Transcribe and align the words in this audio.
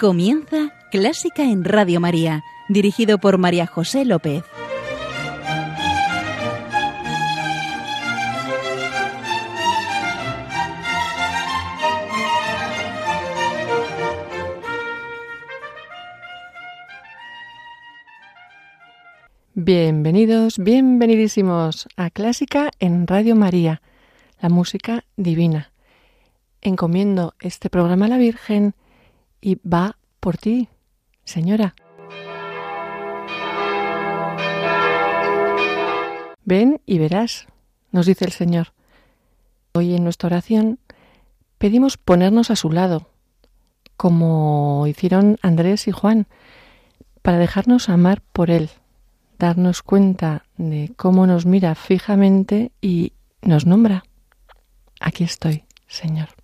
Comienza 0.00 0.72
Clásica 0.90 1.42
en 1.42 1.62
Radio 1.62 2.00
María, 2.00 2.42
dirigido 2.70 3.18
por 3.18 3.36
María 3.36 3.66
José 3.66 4.06
López. 4.06 4.42
Bienvenidos, 19.52 20.56
bienvenidísimos 20.56 21.88
a 21.98 22.08
Clásica 22.08 22.70
en 22.78 23.06
Radio 23.06 23.36
María, 23.36 23.82
la 24.40 24.48
música 24.48 25.04
divina. 25.18 25.72
Encomiendo 26.62 27.34
este 27.38 27.68
programa 27.68 28.06
a 28.06 28.08
la 28.08 28.16
Virgen 28.16 28.74
y 29.40 29.56
va 29.66 29.96
por 30.20 30.36
ti, 30.36 30.68
señora. 31.24 31.74
Ven 36.44 36.80
y 36.84 36.98
verás, 36.98 37.46
nos 37.92 38.06
dice 38.06 38.24
el 38.24 38.32
Señor. 38.32 38.72
Hoy 39.72 39.94
en 39.94 40.02
nuestra 40.02 40.26
oración 40.26 40.78
pedimos 41.58 41.96
ponernos 41.96 42.50
a 42.50 42.56
su 42.56 42.70
lado, 42.70 43.08
como 43.96 44.84
hicieron 44.88 45.38
Andrés 45.42 45.86
y 45.86 45.92
Juan, 45.92 46.26
para 47.22 47.38
dejarnos 47.38 47.88
amar 47.88 48.22
por 48.32 48.50
Él, 48.50 48.70
darnos 49.38 49.82
cuenta 49.82 50.44
de 50.56 50.92
cómo 50.96 51.26
nos 51.26 51.46
mira 51.46 51.74
fijamente 51.74 52.72
y 52.80 53.12
nos 53.42 53.66
nombra. 53.66 54.04
Aquí 54.98 55.24
estoy, 55.24 55.64
Señor. 55.86 56.39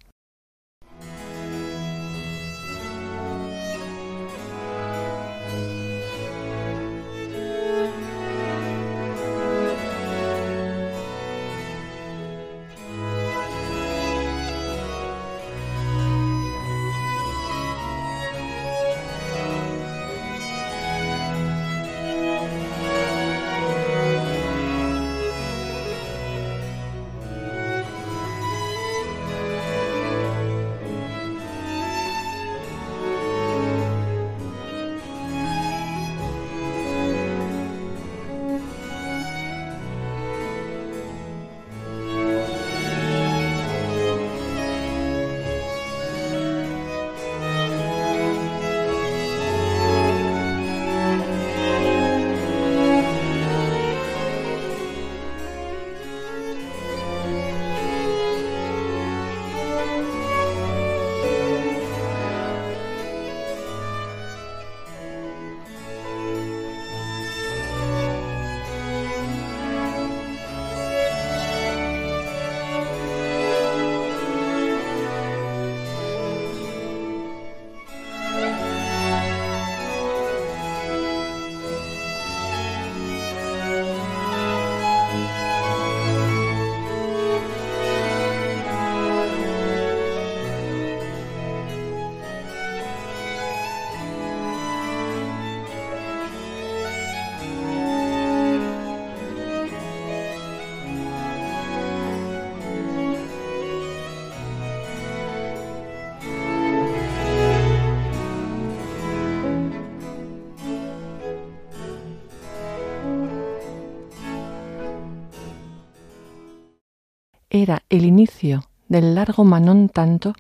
Era 117.62 117.82
el 117.88 118.04
inicio 118.04 118.68
del 118.88 119.14
largo 119.14 119.44
manón 119.44 119.88
tanto 119.88 120.34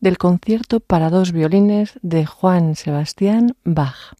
del 0.00 0.18
concierto 0.18 0.80
para 0.80 1.10
dos 1.10 1.32
violines 1.32 1.98
de 2.02 2.26
Juan 2.26 2.76
Sebastián 2.76 3.56
Bach. 3.64 4.14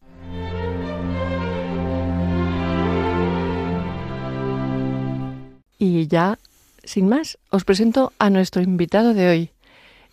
Y 5.77 6.07
ya, 6.07 6.37
sin 6.83 7.07
más, 7.07 7.37
os 7.49 7.63
presento 7.63 8.11
a 8.19 8.29
nuestro 8.29 8.61
invitado 8.61 9.13
de 9.13 9.29
hoy, 9.29 9.51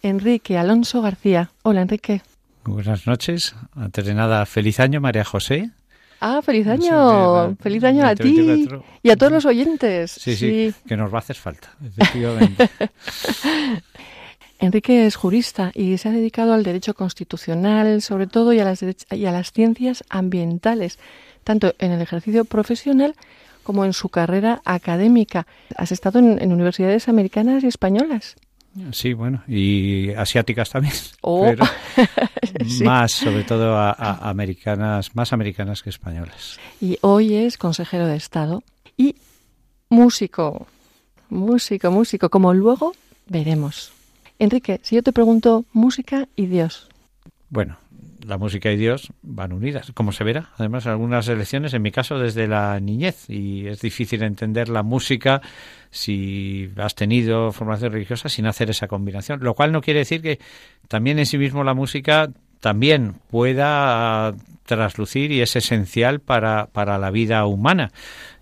Enrique 0.02 0.56
Alonso 0.56 1.02
García. 1.02 1.50
Hola, 1.62 1.82
Enrique. 1.82 2.22
Buenas 2.64 3.06
noches. 3.06 3.56
Antes 3.74 4.04
de 4.04 4.14
nada, 4.14 4.46
feliz 4.46 4.78
año, 4.78 5.00
María 5.00 5.24
José. 5.24 5.70
Ah, 6.20 6.40
feliz 6.42 6.66
año. 6.66 7.56
feliz 7.60 7.84
año 7.84 8.06
a 8.06 8.14
ti 8.14 8.68
y 9.02 9.10
a 9.10 9.16
todos 9.16 9.32
los 9.32 9.44
oyentes. 9.44 10.12
Sí, 10.12 10.36
sí, 10.36 10.74
que 10.86 10.96
nos 10.96 11.12
va 11.12 11.16
a 11.16 11.20
hacer 11.20 11.36
falta, 11.36 11.74
efectivamente. 11.84 12.70
Enrique 14.58 15.06
es 15.06 15.16
jurista 15.16 15.70
y 15.74 15.98
se 15.98 16.08
ha 16.08 16.12
dedicado 16.12 16.54
al 16.54 16.62
derecho 16.62 16.94
constitucional, 16.94 18.00
sobre 18.00 18.26
todo, 18.26 18.54
y 18.54 18.60
a 18.60 18.64
las, 18.64 18.82
y 18.82 19.26
a 19.26 19.32
las 19.32 19.52
ciencias 19.52 20.02
ambientales, 20.08 20.98
tanto 21.44 21.74
en 21.78 21.92
el 21.92 22.00
ejercicio 22.00 22.46
profesional 22.46 23.14
como 23.62 23.84
en 23.84 23.92
su 23.92 24.08
carrera 24.08 24.62
académica. 24.64 25.46
Has 25.76 25.92
estado 25.92 26.20
en 26.20 26.52
universidades 26.52 27.08
americanas 27.08 27.64
y 27.64 27.66
españolas. 27.66 28.36
Sí, 28.92 29.14
bueno, 29.14 29.42
y 29.48 30.10
asiáticas 30.10 30.70
también, 30.70 30.94
oh. 31.22 31.44
pero 31.44 31.64
más, 32.84 33.12
sobre 33.12 33.44
todo, 33.44 33.76
a, 33.76 33.92
americanas, 34.28 35.14
más 35.14 35.32
americanas 35.32 35.82
que 35.82 35.90
españolas. 35.90 36.58
Y 36.80 36.98
hoy 37.00 37.34
es 37.34 37.56
consejero 37.58 38.06
de 38.06 38.16
Estado 38.16 38.62
y 38.96 39.16
músico, 39.88 40.66
músico, 41.30 41.90
músico, 41.90 42.28
como 42.28 42.52
luego 42.52 42.92
veremos. 43.26 43.92
Enrique, 44.38 44.80
si 44.82 44.96
yo 44.96 45.02
te 45.02 45.12
pregunto 45.12 45.64
música 45.72 46.28
y 46.36 46.46
Dios. 46.46 46.88
Bueno, 47.48 47.78
la 48.26 48.38
música 48.38 48.70
y 48.72 48.76
Dios 48.76 49.12
van 49.22 49.52
unidas, 49.52 49.92
como 49.94 50.12
se 50.12 50.24
verá. 50.24 50.50
Además, 50.58 50.86
algunas 50.86 51.28
elecciones, 51.28 51.74
en 51.74 51.82
mi 51.82 51.92
caso, 51.92 52.18
desde 52.18 52.48
la 52.48 52.78
niñez, 52.80 53.30
y 53.30 53.66
es 53.68 53.80
difícil 53.80 54.22
entender 54.22 54.68
la 54.68 54.82
música 54.82 55.40
si 55.90 56.70
has 56.76 56.94
tenido 56.94 57.52
formación 57.52 57.92
religiosa 57.92 58.28
sin 58.28 58.46
hacer 58.46 58.70
esa 58.70 58.88
combinación. 58.88 59.40
Lo 59.42 59.54
cual 59.54 59.72
no 59.72 59.80
quiere 59.80 60.00
decir 60.00 60.22
que 60.22 60.40
también 60.88 61.18
en 61.18 61.26
sí 61.26 61.38
mismo 61.38 61.62
la 61.62 61.74
música 61.74 62.30
también 62.60 63.14
pueda 63.30 64.34
traslucir 64.64 65.30
y 65.30 65.40
es 65.40 65.54
esencial 65.54 66.20
para, 66.20 66.66
para 66.66 66.98
la 66.98 67.10
vida 67.10 67.46
humana. 67.46 67.92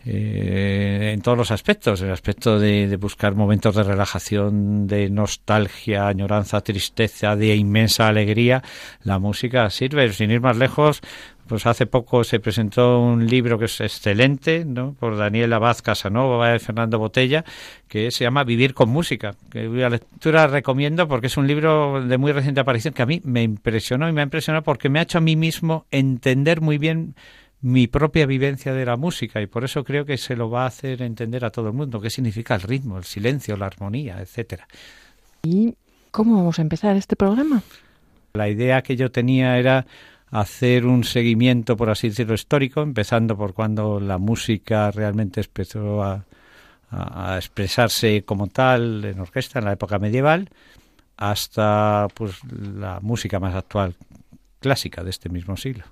Eh, 0.07 1.13
en 1.15 1.23
todos 1.23 1.39
los 1.39 1.51
aspectos, 1.51 2.03
el 2.03 2.11
aspecto 2.11 2.59
de, 2.59 2.95
buscar 2.97 3.35
momentos 3.35 3.75
de 3.75 3.83
relajación, 3.83 4.87
de 4.87 5.09
nostalgia, 5.09 6.07
añoranza, 6.09 6.61
tristeza, 6.61 7.37
de 7.37 7.57
inmensa 7.57 8.09
alegría, 8.09 8.63
la 9.03 9.19
música 9.19 9.69
sirve. 9.71 10.13
Sin 10.13 10.31
ir 10.31 10.43
más 10.43 10.59
lejos, 10.59 11.01
pues 11.47 11.65
hace 11.67 11.87
poco 11.87 12.23
se 12.23 12.39
presentó 12.39 13.01
un 13.01 13.27
libro 13.27 13.59
que 13.59 13.65
es 13.65 13.81
excelente, 13.81 14.65
¿no? 14.67 14.95
por 14.99 15.17
Daniel 15.17 15.53
Abad 15.55 15.79
Casanova 15.83 16.55
y 16.55 16.59
Fernando 16.59 16.99
Botella, 16.99 17.45
que 17.89 18.11
se 18.11 18.25
llama 18.25 18.45
Vivir 18.45 18.75
con 18.75 18.91
música, 18.91 19.35
que 19.51 19.65
la 19.65 19.89
lectura 19.89 20.47
recomiendo 20.47 21.09
porque 21.09 21.29
es 21.29 21.37
un 21.37 21.47
libro 21.47 22.03
de 22.05 22.19
muy 22.19 22.33
reciente 22.33 22.61
aparición 22.61 22.93
que 22.93 23.03
a 23.03 23.07
mí 23.07 23.21
me 23.25 23.43
impresionó 23.43 24.09
y 24.09 24.13
me 24.13 24.21
ha 24.21 24.25
impresionado 24.25 24.65
porque 24.65 24.89
me 24.89 24.99
ha 24.99 25.03
hecho 25.03 25.19
a 25.19 25.23
mí 25.23 25.37
mismo 25.37 25.87
entender 25.91 26.61
muy 26.61 26.79
bien 26.79 27.15
mi 27.65 27.87
propia 27.87 28.27
vivencia 28.27 28.75
de 28.75 28.85
la 28.85 28.99
música 28.99 29.41
y 29.41 29.47
por 29.47 29.65
eso 29.65 29.85
creo 29.85 30.05
que 30.05 30.19
se 30.19 30.37
lo 30.37 30.51
va 30.51 30.65
a 30.65 30.67
hacer 30.67 31.01
entender 31.01 31.47
a 31.47 31.51
todo 31.51 31.69
el 31.69 31.73
mundo 31.73 31.99
qué 31.99 32.11
significa 32.11 32.55
el 32.55 32.61
ritmo, 32.61 32.99
el 32.99 33.05
silencio, 33.05 33.57
la 33.57 33.65
armonía, 33.65 34.21
etcétera. 34.21 34.69
¿Y 35.43 35.75
cómo 36.11 36.37
vamos 36.37 36.59
a 36.59 36.63
empezar 36.63 36.95
este 36.95 37.17
programa? 37.17 37.63
La 38.35 38.51
idea 38.51 38.83
que 38.83 38.97
yo 38.97 39.11
tenía 39.11 39.57
era 39.57 39.87
hacer 40.31 40.85
un 40.85 41.05
seguimiento, 41.05 41.75
por 41.75 41.89
así 41.89 42.11
decirlo, 42.11 42.35
histórico, 42.35 42.83
empezando 42.83 43.35
por 43.35 43.55
cuando 43.55 43.99
la 43.99 44.19
música 44.19 44.91
realmente 44.91 45.41
empezó 45.41 46.03
a, 46.03 46.27
a, 46.91 47.37
expresarse 47.39 48.25
como 48.25 48.49
tal 48.49 49.07
en 49.07 49.21
orquesta 49.21 49.61
en 49.61 49.65
la 49.65 49.73
época 49.73 49.99
medieval, 49.99 50.51
hasta 51.17 52.09
pues 52.13 52.45
la 52.45 53.01
música 53.01 53.41
más 53.41 53.55
actual, 53.55 53.95
clásica 54.61 55.03
de 55.03 55.09
este 55.09 55.31
mismo 55.31 55.57
siglo. 55.57 55.85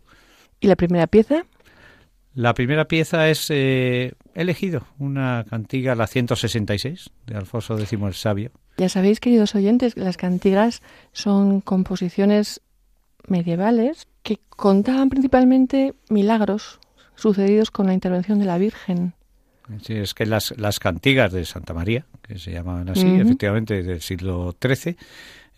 ¿Y 0.60 0.66
la 0.66 0.76
primera 0.76 1.06
pieza? 1.06 1.46
La 2.34 2.54
primera 2.54 2.86
pieza 2.86 3.28
es 3.28 3.48
eh, 3.50 4.14
elegido 4.34 4.86
una 4.98 5.44
cantiga, 5.48 5.94
la 5.94 6.06
166, 6.06 7.10
de 7.26 7.36
Alfonso 7.36 7.78
X 7.78 7.92
el 7.92 8.14
Sabio. 8.14 8.50
Ya 8.78 8.88
sabéis, 8.88 9.20
queridos 9.20 9.54
oyentes, 9.54 9.96
las 9.96 10.16
cantigas 10.16 10.82
son 11.12 11.60
composiciones 11.60 12.62
medievales 13.28 14.08
que 14.22 14.38
contaban 14.48 15.10
principalmente 15.10 15.94
milagros 16.08 16.80
sucedidos 17.16 17.70
con 17.70 17.86
la 17.86 17.94
intervención 17.94 18.38
de 18.38 18.46
la 18.46 18.56
Virgen. 18.56 19.12
Sí, 19.82 19.94
es 19.94 20.14
que 20.14 20.26
las, 20.26 20.58
las 20.58 20.78
cantigas 20.78 21.32
de 21.32 21.44
Santa 21.44 21.74
María, 21.74 22.06
que 22.22 22.38
se 22.38 22.50
llamaban 22.50 22.88
así, 22.88 23.06
efectivamente, 23.06 23.82
del 23.82 24.00
siglo 24.00 24.56
XIII, 24.60 24.96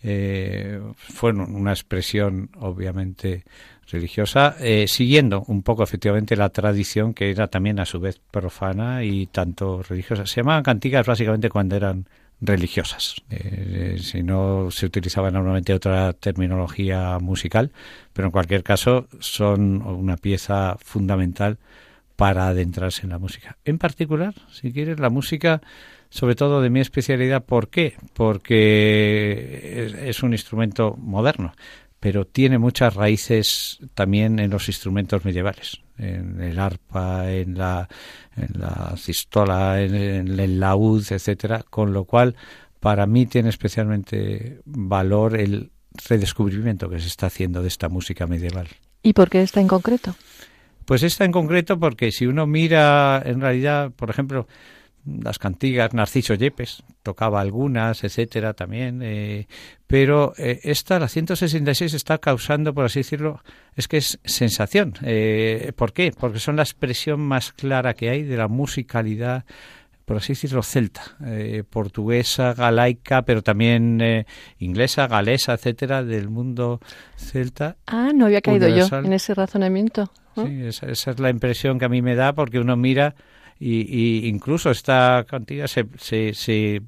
eh, 0.03 0.79
fueron 0.95 1.55
una 1.55 1.71
expresión 1.71 2.51
obviamente 2.59 3.43
religiosa, 3.89 4.55
eh, 4.59 4.87
siguiendo 4.87 5.43
un 5.47 5.61
poco 5.61 5.83
efectivamente 5.83 6.35
la 6.35 6.49
tradición 6.49 7.13
que 7.13 7.29
era 7.29 7.47
también 7.47 7.79
a 7.79 7.85
su 7.85 7.99
vez 7.99 8.19
profana 8.31 9.03
y 9.03 9.27
tanto 9.27 9.83
religiosa. 9.83 10.25
Se 10.25 10.41
llamaban 10.41 10.63
cantigas 10.63 11.05
básicamente 11.05 11.49
cuando 11.49 11.75
eran 11.75 12.07
religiosas. 12.41 13.15
Eh, 13.29 13.97
si 14.01 14.23
no 14.23 14.69
se 14.71 14.85
utilizaba 14.85 15.31
normalmente 15.31 15.73
otra 15.73 16.13
terminología 16.13 17.17
musical, 17.19 17.71
pero 18.13 18.27
en 18.27 18.31
cualquier 18.31 18.63
caso 18.63 19.07
son 19.19 19.81
una 19.81 20.17
pieza 20.17 20.77
fundamental 20.79 21.57
para 22.15 22.47
adentrarse 22.47 23.03
en 23.03 23.09
la 23.09 23.19
música. 23.19 23.57
En 23.65 23.77
particular, 23.77 24.33
si 24.51 24.71
quieres, 24.71 24.99
la 24.99 25.09
música, 25.09 25.61
sobre 26.09 26.35
todo 26.35 26.61
de 26.61 26.69
mi 26.69 26.79
especialidad, 26.79 27.43
¿por 27.43 27.69
qué? 27.69 27.95
Porque 28.13 29.91
es, 30.05 30.23
un 30.23 30.31
instrumento 30.33 30.95
moderno, 30.97 31.53
pero 32.05 32.23
tiene 32.23 32.59
muchas 32.59 32.93
raíces 32.93 33.79
también 33.95 34.37
en 34.37 34.51
los 34.51 34.67
instrumentos 34.67 35.25
medievales, 35.25 35.81
en 35.97 36.39
el 36.39 36.59
arpa, 36.59 37.31
en 37.31 37.57
la, 37.57 37.89
en 38.37 38.59
la 38.59 38.93
cistola, 38.95 39.81
en, 39.81 39.95
en 39.95 40.39
el 40.39 40.59
laúd, 40.59 41.03
etcétera, 41.09 41.63
con 41.67 41.93
lo 41.93 42.05
cual 42.05 42.35
para 42.79 43.07
mí 43.07 43.25
tiene 43.25 43.49
especialmente 43.49 44.59
valor 44.65 45.35
el 45.35 45.71
redescubrimiento 46.07 46.91
que 46.91 46.99
se 46.99 47.07
está 47.07 47.25
haciendo 47.25 47.63
de 47.63 47.69
esta 47.69 47.89
música 47.89 48.27
medieval. 48.27 48.67
¿Y 49.01 49.13
por 49.13 49.31
qué 49.31 49.41
está 49.41 49.59
en 49.59 49.67
concreto? 49.67 50.13
Pues 50.85 51.01
esta 51.01 51.25
en 51.25 51.31
concreto 51.31 51.79
porque 51.79 52.11
si 52.11 52.27
uno 52.27 52.45
mira 52.45 53.19
en 53.25 53.41
realidad, 53.41 53.89
por 53.95 54.11
ejemplo, 54.11 54.47
las 55.05 55.39
cantigas, 55.39 55.93
Narciso 55.93 56.33
Yepes, 56.33 56.83
tocaba 57.03 57.41
algunas, 57.41 58.03
etcétera, 58.03 58.53
también, 58.53 59.01
eh, 59.03 59.47
pero 59.87 60.33
eh, 60.37 60.59
esta, 60.63 60.99
la 60.99 61.07
166, 61.07 61.93
está 61.93 62.17
causando, 62.17 62.73
por 62.73 62.85
así 62.85 62.99
decirlo, 62.99 63.41
es 63.75 63.87
que 63.87 63.97
es 63.97 64.19
sensación. 64.25 64.93
Eh, 65.03 65.71
¿Por 65.75 65.93
qué? 65.93 66.11
Porque 66.17 66.39
son 66.39 66.55
la 66.55 66.63
expresión 66.63 67.19
más 67.19 67.51
clara 67.51 67.93
que 67.93 68.09
hay 68.09 68.23
de 68.23 68.37
la 68.37 68.47
musicalidad 68.47 69.45
por 70.05 70.17
así 70.17 70.33
decirlo, 70.33 70.61
celta, 70.61 71.01
eh, 71.25 71.63
portuguesa, 71.67 72.53
galaica, 72.53 73.23
pero 73.23 73.41
también 73.41 73.99
eh, 74.01 74.25
inglesa, 74.59 75.07
galesa, 75.07 75.53
etcétera, 75.53 76.03
del 76.03 76.29
mundo 76.29 76.79
celta. 77.17 77.77
Ah, 77.87 78.11
no 78.13 78.27
había 78.27 78.41
caído 78.41 78.69
yo 78.69 78.87
en 78.97 79.13
ese 79.13 79.33
razonamiento. 79.33 80.11
Sí, 80.35 80.63
esa, 80.63 80.87
es 80.91 81.19
la 81.19 81.29
impresión 81.29 81.79
que 81.79 81.85
a 81.85 81.89
mí 81.89 82.03
me 82.03 82.13
da 82.13 82.33
porque 82.33 82.59
uno 82.59 82.75
mira 82.75 83.15
y, 83.59 84.27
incluso 84.27 84.71
esta 84.71 85.25
cantidad 85.27 85.67
se, 85.67 85.85
se, 86.33 86.81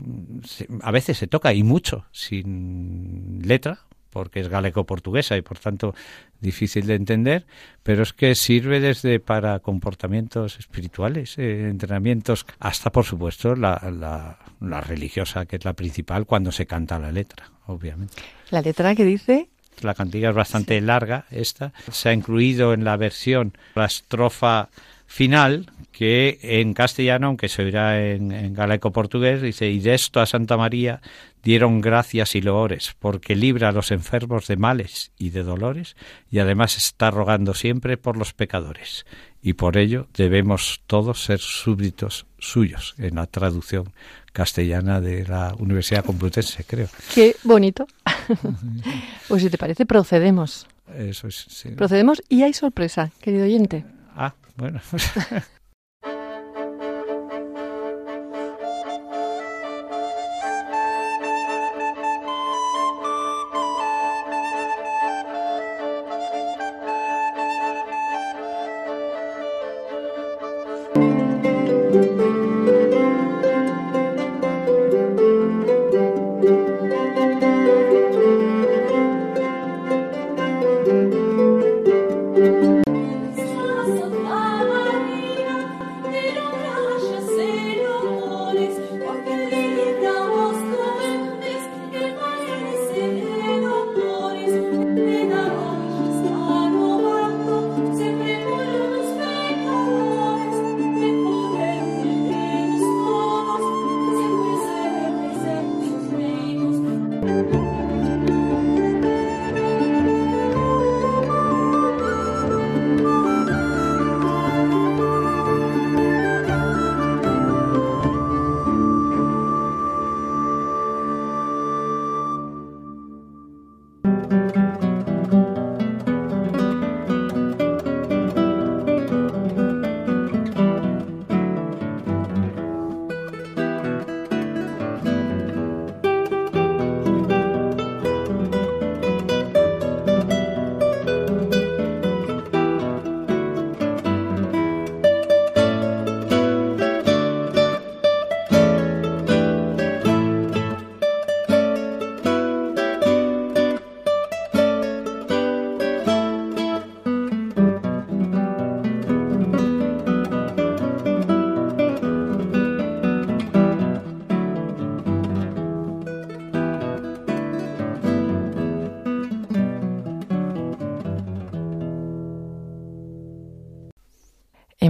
a 0.82 0.92
veces 0.92 1.18
se 1.18 1.28
toca 1.28 1.54
y 1.54 1.64
mucho 1.64 2.06
sin 2.12 3.42
letra 3.44 3.80
porque 4.10 4.40
es 4.40 4.50
galeco-portuguesa 4.50 5.38
y 5.38 5.44
por 5.44 5.60
tanto 5.60 5.94
difícil 6.42 6.88
de 6.88 6.96
entender, 6.96 7.46
pero 7.84 8.04
es 8.04 8.14
que 8.14 8.34
sirve 8.36 8.80
desde 8.80 9.20
para 9.20 9.60
comportamientos 9.60 10.58
espirituales, 10.58 11.38
eh, 11.38 11.70
entrenamientos, 11.70 12.46
hasta 12.60 12.92
por 12.92 13.06
supuesto 13.06 13.56
la, 13.56 13.80
la, 13.92 14.40
la, 14.60 14.82
religiosa, 14.82 15.46
que 15.46 15.58
es 15.58 15.66
la 15.66 15.74
principal 15.74 16.26
cuando 16.26 16.52
se 16.52 16.66
canta 16.66 16.98
la 16.98 17.12
letra, 17.12 17.52
obviamente. 17.68 18.16
¿La 18.50 18.62
letra 18.62 18.96
que 18.96 19.06
dice? 19.06 19.50
La 19.82 19.94
cantiga 19.94 20.30
es 20.30 20.36
bastante 20.36 20.82
larga, 20.82 21.26
esta. 21.30 21.72
Se 21.92 22.10
ha 22.10 22.14
incluido 22.14 22.74
en 22.74 22.84
la 22.84 22.98
versión 22.98 23.54
la 23.76 23.86
estrofa 23.86 24.70
final, 25.06 25.72
que 25.98 26.38
en 26.44 26.76
castellano, 26.76 27.26
aunque 27.26 27.50
se 27.50 27.64
oirá 27.64 28.00
en, 28.00 28.32
en 28.32 28.54
galaico-portugués, 28.54 29.42
dice, 29.42 29.68
y 29.72 29.80
de 29.80 29.96
esto 29.96 30.20
a 30.20 30.28
Santa 30.28 30.56
María 30.56 31.02
dieron 31.42 31.82
gracias 31.82 32.36
y 32.36 32.42
loores, 32.42 32.96
porque 33.00 33.36
libra 33.36 33.70
a 33.70 33.72
los 33.72 33.90
enfermos 33.90 34.46
de 34.46 34.58
males 34.58 35.12
y 35.18 35.32
de 35.32 35.42
dolores, 35.42 35.96
y 36.30 36.38
además 36.38 36.78
está 36.78 37.10
rogando 37.10 37.56
siempre 37.56 37.98
por 37.98 38.16
los 38.16 38.34
pecadores. 38.34 39.08
Y 39.42 39.54
por 39.54 39.76
ello 39.76 40.06
debemos 40.16 40.82
todos 40.86 41.24
ser 41.24 41.40
súbditos 41.40 42.28
suyos, 42.38 42.94
en 43.00 43.16
la 43.16 43.26
traducción 43.26 43.92
castellana 44.34 45.02
de 45.02 45.26
la 45.26 45.56
Universidad 45.58 46.06
Complutense, 46.06 46.64
creo. 46.64 46.90
Qué 47.16 47.36
bonito. 47.44 47.88
pues 49.28 49.42
si 49.42 49.50
te 49.50 49.58
parece, 49.58 49.88
procedemos. 49.88 50.68
Eso 50.96 51.28
es, 51.28 51.48
sí. 51.50 51.70
Procedemos 51.70 52.22
y 52.30 52.44
hay 52.44 52.54
sorpresa, 52.54 53.10
querido 53.20 53.46
oyente. 53.46 53.84
Ah, 54.16 54.36
bueno. 54.58 54.80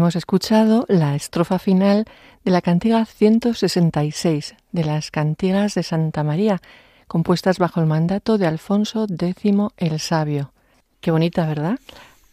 hemos 0.07 0.15
escuchado 0.15 0.85
la 0.87 1.15
estrofa 1.15 1.59
final 1.59 2.05
de 2.45 2.51
la 2.51 2.61
cantiga 2.61 3.03
166 3.03 4.55
de 4.71 4.85
las 4.85 5.11
cantigas 5.11 5.75
de 5.75 5.83
Santa 5.83 6.23
María, 6.23 6.61
compuestas 7.09 7.59
bajo 7.59 7.81
el 7.81 7.87
mandato 7.87 8.37
de 8.37 8.47
Alfonso 8.47 9.05
X 9.09 9.53
el 9.75 9.99
Sabio. 9.99 10.53
Qué 11.01 11.11
bonita, 11.11 11.45
¿verdad? 11.45 11.77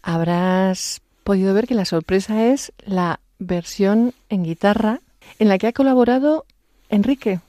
Habrás 0.03 1.01
podido 1.25 1.53
ver 1.53 1.67
que 1.67 1.75
la 1.75 1.83
sorpresa 1.83 2.45
es 2.45 2.71
la 2.85 3.19
versión 3.39 4.13
en 4.29 4.45
guitarra 4.45 5.01
en 5.37 5.49
la 5.49 5.57
que 5.57 5.67
ha 5.67 5.73
colaborado 5.73 6.45
Enrique, 6.87 7.41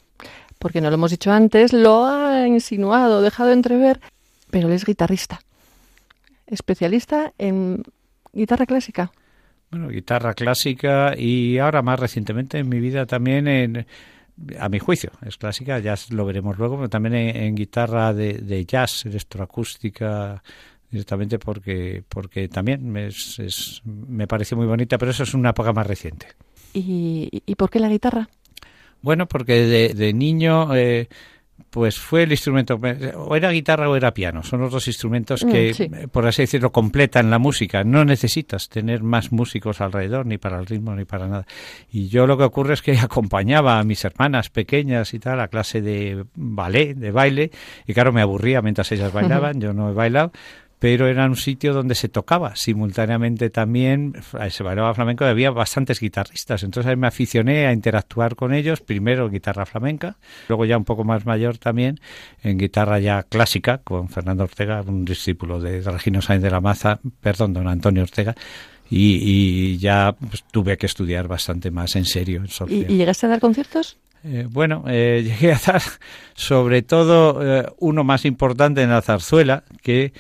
porque 0.58 0.80
no 0.80 0.90
lo 0.90 0.94
hemos 0.94 1.12
dicho 1.12 1.30
antes, 1.30 1.72
lo 1.72 2.04
ha 2.04 2.48
insinuado, 2.48 3.22
dejado 3.22 3.52
entrever, 3.52 4.00
pero 4.50 4.66
él 4.66 4.74
es 4.74 4.84
guitarrista, 4.84 5.40
especialista 6.48 7.32
en 7.38 7.84
guitarra 8.32 8.66
clásica. 8.66 9.12
Bueno, 9.70 9.88
guitarra 9.88 10.34
clásica 10.34 11.14
y 11.16 11.58
ahora 11.58 11.82
más 11.82 11.98
recientemente 11.98 12.58
en 12.58 12.68
mi 12.68 12.78
vida 12.80 13.04
también 13.04 13.48
en, 13.48 13.86
a 14.58 14.68
mi 14.68 14.78
juicio, 14.78 15.10
es 15.26 15.36
clásica, 15.36 15.78
ya 15.78 15.94
lo 16.10 16.24
veremos 16.24 16.56
luego, 16.58 16.76
pero 16.76 16.88
también 16.88 17.14
en, 17.14 17.54
guitarra 17.54 18.12
de, 18.12 18.34
de, 18.34 18.64
jazz, 18.64 19.06
electroacústica, 19.06 20.42
directamente 20.90 21.38
porque, 21.38 22.04
porque 22.08 22.48
también 22.48 22.88
me, 22.90 23.06
es, 23.06 23.82
me 23.84 24.26
pareció 24.26 24.56
muy 24.56 24.66
bonita, 24.66 24.98
pero 24.98 25.10
eso 25.10 25.24
es 25.24 25.34
una 25.34 25.50
época 25.50 25.72
más 25.72 25.86
reciente. 25.86 26.28
¿Y, 26.72 27.42
y 27.44 27.54
por 27.54 27.70
qué 27.70 27.80
la 27.80 27.88
guitarra? 27.88 28.28
Bueno, 29.02 29.26
porque 29.26 29.54
de, 29.66 29.94
de 29.94 30.12
niño... 30.12 30.74
Eh, 30.74 31.08
pues 31.70 31.98
fue 31.98 32.22
el 32.22 32.30
instrumento, 32.30 32.80
o 33.16 33.36
era 33.36 33.50
guitarra 33.50 33.88
o 33.88 33.96
era 33.96 34.14
piano, 34.14 34.42
son 34.42 34.60
los 34.60 34.72
dos 34.72 34.86
instrumentos 34.86 35.44
mm, 35.44 35.50
que, 35.50 36.08
por 36.10 36.26
así 36.26 36.42
decirlo, 36.42 36.72
completan 36.72 37.30
la 37.30 37.38
música. 37.38 37.84
No 37.84 38.04
necesitas 38.04 38.68
tener 38.68 39.02
más 39.02 39.32
músicos 39.32 39.80
alrededor, 39.80 40.26
ni 40.26 40.38
para 40.38 40.58
el 40.58 40.66
ritmo, 40.66 40.94
ni 40.94 41.04
para 41.04 41.28
nada. 41.28 41.46
Y 41.90 42.08
yo 42.08 42.26
lo 42.26 42.38
que 42.38 42.44
ocurre 42.44 42.74
es 42.74 42.82
que 42.82 42.98
acompañaba 42.98 43.78
a 43.78 43.84
mis 43.84 44.04
hermanas 44.04 44.48
pequeñas 44.48 45.12
y 45.14 45.18
tal 45.18 45.40
a 45.40 45.48
clase 45.48 45.82
de 45.82 46.24
ballet, 46.34 46.94
de 46.94 47.10
baile, 47.10 47.50
y 47.86 47.92
claro, 47.92 48.12
me 48.12 48.22
aburría 48.22 48.62
mientras 48.62 48.90
ellas 48.92 49.12
bailaban, 49.12 49.60
yo 49.60 49.72
no 49.72 49.90
he 49.90 49.94
bailado, 49.94 50.32
pero 50.86 51.08
era 51.08 51.26
un 51.26 51.34
sitio 51.34 51.74
donde 51.74 51.96
se 51.96 52.08
tocaba 52.08 52.54
simultáneamente 52.54 53.50
también, 53.50 54.14
se 54.50 54.62
bailaba 54.62 54.94
flamenco 54.94 55.24
y 55.24 55.26
había 55.26 55.50
bastantes 55.50 55.98
guitarristas. 55.98 56.62
Entonces 56.62 56.88
ahí 56.88 56.94
me 56.94 57.08
aficioné 57.08 57.66
a 57.66 57.72
interactuar 57.72 58.36
con 58.36 58.54
ellos, 58.54 58.82
primero 58.82 59.26
en 59.26 59.32
guitarra 59.32 59.66
flamenca, 59.66 60.16
luego 60.46 60.64
ya 60.64 60.78
un 60.78 60.84
poco 60.84 61.02
más 61.02 61.26
mayor 61.26 61.58
también 61.58 61.98
en 62.44 62.56
guitarra 62.56 63.00
ya 63.00 63.24
clásica 63.24 63.78
con 63.78 64.08
Fernando 64.08 64.44
Ortega, 64.44 64.80
un 64.86 65.04
discípulo 65.04 65.58
de 65.58 65.80
Regino 65.80 66.22
Sáenz 66.22 66.44
de 66.44 66.50
la 66.52 66.60
Maza, 66.60 67.00
perdón, 67.20 67.52
don 67.52 67.66
Antonio 67.66 68.04
Ortega. 68.04 68.36
Y, 68.88 69.78
ya 69.78 70.14
pues, 70.16 70.44
tuve 70.52 70.76
que 70.76 70.86
estudiar 70.86 71.26
bastante 71.26 71.72
más 71.72 71.96
en 71.96 72.04
serio. 72.04 72.44
¿Y, 72.68 72.84
llegaste 72.84 73.26
a 73.26 73.30
dar 73.30 73.40
conciertos? 73.40 73.96
Eh, 74.22 74.46
bueno, 74.48 74.84
eh, 74.86 75.22
llegué 75.26 75.52
a 75.52 75.60
dar 75.66 75.82
sobre 76.34 76.82
todo 76.82 77.42
eh, 77.42 77.66
uno 77.78 78.04
más 78.04 78.24
importante 78.24 78.82
en 78.82 78.90
la 78.90 79.02
zarzuela, 79.02 79.64
que 79.82 80.12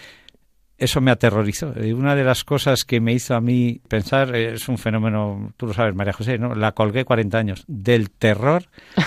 eso 0.78 1.00
me 1.00 1.10
aterrorizó. 1.10 1.72
Y 1.82 1.92
una 1.92 2.14
de 2.14 2.24
las 2.24 2.44
cosas 2.44 2.84
que 2.84 3.00
me 3.00 3.14
hizo 3.14 3.34
a 3.34 3.40
mí 3.40 3.80
pensar, 3.88 4.34
es 4.36 4.68
un 4.68 4.76
fenómeno, 4.76 5.52
tú 5.56 5.66
lo 5.66 5.72
sabes, 5.72 5.94
María 5.94 6.12
José, 6.12 6.38
¿no? 6.38 6.54
La 6.54 6.72
colgué 6.72 7.04
40 7.04 7.38
años, 7.38 7.64
del 7.66 8.10
terror 8.10 8.64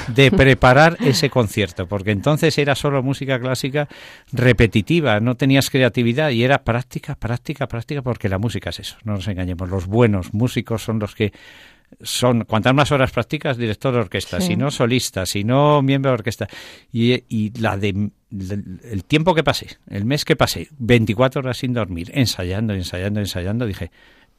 de 0.08 0.32
preparar 0.36 0.98
ese 1.02 1.30
concierto, 1.30 1.88
porque 1.88 2.12
entonces 2.12 2.58
era 2.58 2.74
solo 2.74 3.04
música 3.04 3.40
clásica 3.40 3.88
repetitiva, 4.32 5.20
no 5.20 5.36
tenías 5.36 5.70
creatividad 5.70 6.32
y 6.32 6.44
era 6.44 6.64
práctica, 6.64 7.16
práctica, 7.16 7.68
práctica, 7.68 8.02
porque 8.02 8.30
la 8.30 8.40
música 8.40 8.72
es 8.72 8.80
eso, 8.80 8.98
no 9.04 9.14
nos 9.14 9.28
engañemos. 9.28 9.70
Los 9.70 9.86
buenos 9.86 10.34
músicos 10.34 10.82
son 10.84 10.98
los 10.98 11.14
que 11.14 11.34
son 12.02 12.46
cuantas 12.46 12.74
más 12.74 12.92
horas 12.92 13.12
practicas 13.12 13.58
director 13.58 13.94
de 13.94 14.00
orquesta, 14.00 14.42
si 14.42 14.56
no 14.56 14.70
solista, 14.70 15.26
si 15.26 15.44
no 15.44 15.82
miembro 15.82 16.12
de 16.12 16.16
orquesta 16.16 16.48
y, 16.92 17.24
y 17.30 17.52
la 17.60 17.78
de 17.78 18.12
el 18.32 19.04
tiempo 19.06 19.34
que 19.34 19.44
pasé, 19.44 19.78
el 19.90 20.06
mes 20.06 20.26
que 20.26 20.36
pasé, 20.36 20.68
24 20.78 21.42
horas 21.42 21.58
sin 21.58 21.74
dormir, 21.74 22.12
ensayando, 22.14 22.74
ensayando, 22.74 23.20
ensayando, 23.20 23.66
dije, 23.66 23.92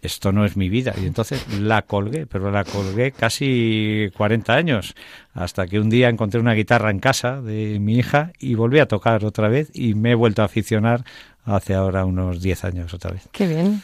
esto 0.02 0.32
no 0.32 0.44
es 0.44 0.56
mi 0.56 0.68
vida. 0.68 0.94
Y 1.00 1.06
entonces 1.06 1.46
la 1.58 1.82
colgué, 1.82 2.26
pero 2.26 2.50
la 2.50 2.64
colgué 2.64 3.12
casi 3.12 4.10
40 4.16 4.54
años, 4.54 4.94
hasta 5.34 5.66
que 5.66 5.78
un 5.78 5.90
día 5.90 6.08
encontré 6.08 6.40
una 6.40 6.54
guitarra 6.54 6.90
en 6.90 7.00
casa 7.00 7.40
de 7.42 7.78
mi 7.80 7.96
hija 7.96 8.32
y 8.38 8.54
volví 8.54 8.78
a 8.78 8.86
tocar 8.86 9.24
otra 9.24 9.48
vez 9.48 9.70
y 9.74 9.94
me 9.94 10.12
he 10.12 10.14
vuelto 10.14 10.42
a 10.42 10.46
aficionar 10.46 11.04
hace 11.44 11.74
ahora 11.74 12.04
unos 12.04 12.40
10 12.40 12.64
años 12.64 12.94
otra 12.94 13.12
vez. 13.12 13.28
Qué 13.32 13.46
bien. 13.46 13.82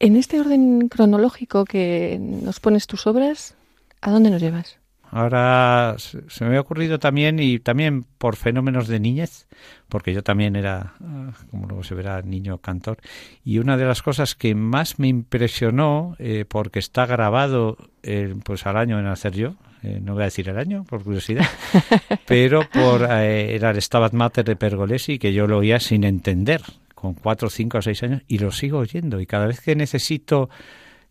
En 0.00 0.16
este 0.16 0.40
orden 0.40 0.88
cronológico 0.88 1.64
que 1.64 2.18
nos 2.20 2.60
pones 2.60 2.86
tus 2.86 3.06
obras, 3.06 3.54
¿a 4.00 4.10
dónde 4.10 4.30
nos 4.30 4.42
llevas? 4.42 4.78
Ahora 5.14 5.94
se 5.96 6.44
me 6.44 6.56
ha 6.56 6.60
ocurrido 6.60 6.98
también, 6.98 7.38
y 7.38 7.60
también 7.60 8.04
por 8.18 8.34
fenómenos 8.34 8.88
de 8.88 8.98
niñez, 8.98 9.46
porque 9.88 10.12
yo 10.12 10.24
también 10.24 10.56
era, 10.56 10.94
ah, 11.00 11.30
como 11.52 11.68
luego 11.68 11.84
se 11.84 11.94
verá, 11.94 12.20
niño 12.20 12.58
cantor, 12.58 12.98
y 13.44 13.58
una 13.58 13.76
de 13.76 13.84
las 13.84 14.02
cosas 14.02 14.34
que 14.34 14.56
más 14.56 14.98
me 14.98 15.06
impresionó, 15.06 16.16
eh, 16.18 16.44
porque 16.48 16.80
está 16.80 17.06
grabado 17.06 17.76
eh, 18.02 18.34
pues 18.44 18.66
al 18.66 18.76
año 18.76 18.98
en 18.98 19.06
hacer 19.06 19.34
yo, 19.34 19.54
eh, 19.84 20.00
no 20.02 20.14
voy 20.14 20.22
a 20.22 20.24
decir 20.24 20.48
el 20.48 20.58
año, 20.58 20.82
por 20.82 21.04
curiosidad, 21.04 21.46
pero 22.26 22.68
por 22.68 23.02
era 23.02 23.70
el 23.70 23.80
Stabat 23.80 24.14
Mater 24.14 24.44
de 24.44 24.56
Pergolesi, 24.56 25.20
que 25.20 25.32
yo 25.32 25.46
lo 25.46 25.58
oía 25.58 25.78
sin 25.78 26.02
entender, 26.02 26.60
con 26.92 27.14
cuatro, 27.14 27.50
cinco 27.50 27.78
o 27.78 27.82
seis 27.82 28.02
años, 28.02 28.22
y 28.26 28.38
lo 28.38 28.50
sigo 28.50 28.78
oyendo, 28.78 29.20
y 29.20 29.26
cada 29.26 29.46
vez 29.46 29.60
que 29.60 29.76
necesito 29.76 30.50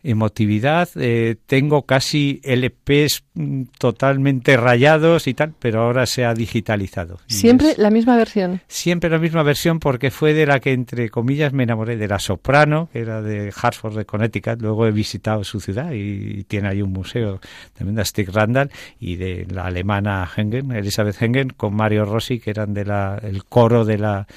emotividad. 0.04 0.90
Eh, 0.96 1.38
tengo 1.46 1.84
casi 1.84 2.42
LPs 2.44 3.24
mm, 3.34 3.64
totalmente 3.78 4.58
rayados 4.58 5.28
y 5.28 5.34
tal, 5.34 5.54
pero 5.58 5.82
ahora 5.82 6.06
se 6.06 6.26
ha 6.26 6.34
digitalizado. 6.34 7.20
Siempre 7.28 7.74
la 7.78 7.90
misma 7.90 8.18
versión. 8.18 8.62
Siempre 8.68 9.10
la 9.10 9.18
misma 9.18 9.44
versión 9.44 9.80
porque 9.80 10.12
fue 10.12 10.34
de 10.34 10.46
la 10.46 10.60
que, 10.60 10.74
entre 10.74 11.10
comillas, 11.10 11.54
me 11.54 11.64
enamoré, 11.64 11.96
de 11.96 12.08
la 12.08 12.20
soprano, 12.20 12.90
que 12.92 13.00
era 13.00 13.22
de 13.22 13.52
Hartford, 13.56 13.98
de 13.98 14.06
Connecticut. 14.06 14.62
Luego 14.62 14.86
he 14.86 14.92
visitado 14.92 15.44
su 15.44 15.60
ciudad 15.60 15.92
y, 15.94 16.44
tiene 16.44 16.68
ahí 16.68 16.82
un 16.82 16.92
museo 16.92 17.40
también 17.74 17.96
de 17.96 18.06
Stig 18.06 18.30
Randall 18.30 18.70
y 19.00 19.16
de 19.16 19.48
la 19.50 19.66
alemana 19.66 20.30
Hengen, 20.36 20.72
Elizabeth 20.72 21.22
Hengen, 21.22 21.50
con 21.50 21.74
Mario 21.74 22.06
Rossi, 22.06 22.40
que 22.40 22.50
eran 22.50 22.74
del 22.74 22.92
el 23.24 23.46
coro 23.46 23.86
de 23.86 23.98
la 23.98 24.28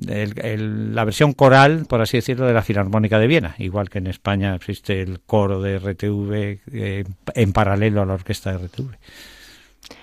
la 0.00 1.04
versión 1.04 1.32
coral, 1.32 1.86
por 1.86 2.00
así 2.00 2.18
decirlo, 2.18 2.46
de 2.46 2.52
la 2.52 2.62
Filarmónica 2.62 3.18
de 3.18 3.26
Viena, 3.26 3.54
igual 3.58 3.88
que 3.88 3.98
en 3.98 4.06
España 4.06 4.54
existe 4.54 5.02
el 5.02 5.20
coro 5.20 5.60
de 5.60 5.78
RTV 5.78 6.60
eh, 6.72 7.04
en 7.34 7.52
paralelo 7.52 8.02
a 8.02 8.06
la 8.06 8.14
orquesta 8.14 8.52
de 8.52 8.66
RTV. 8.66 8.96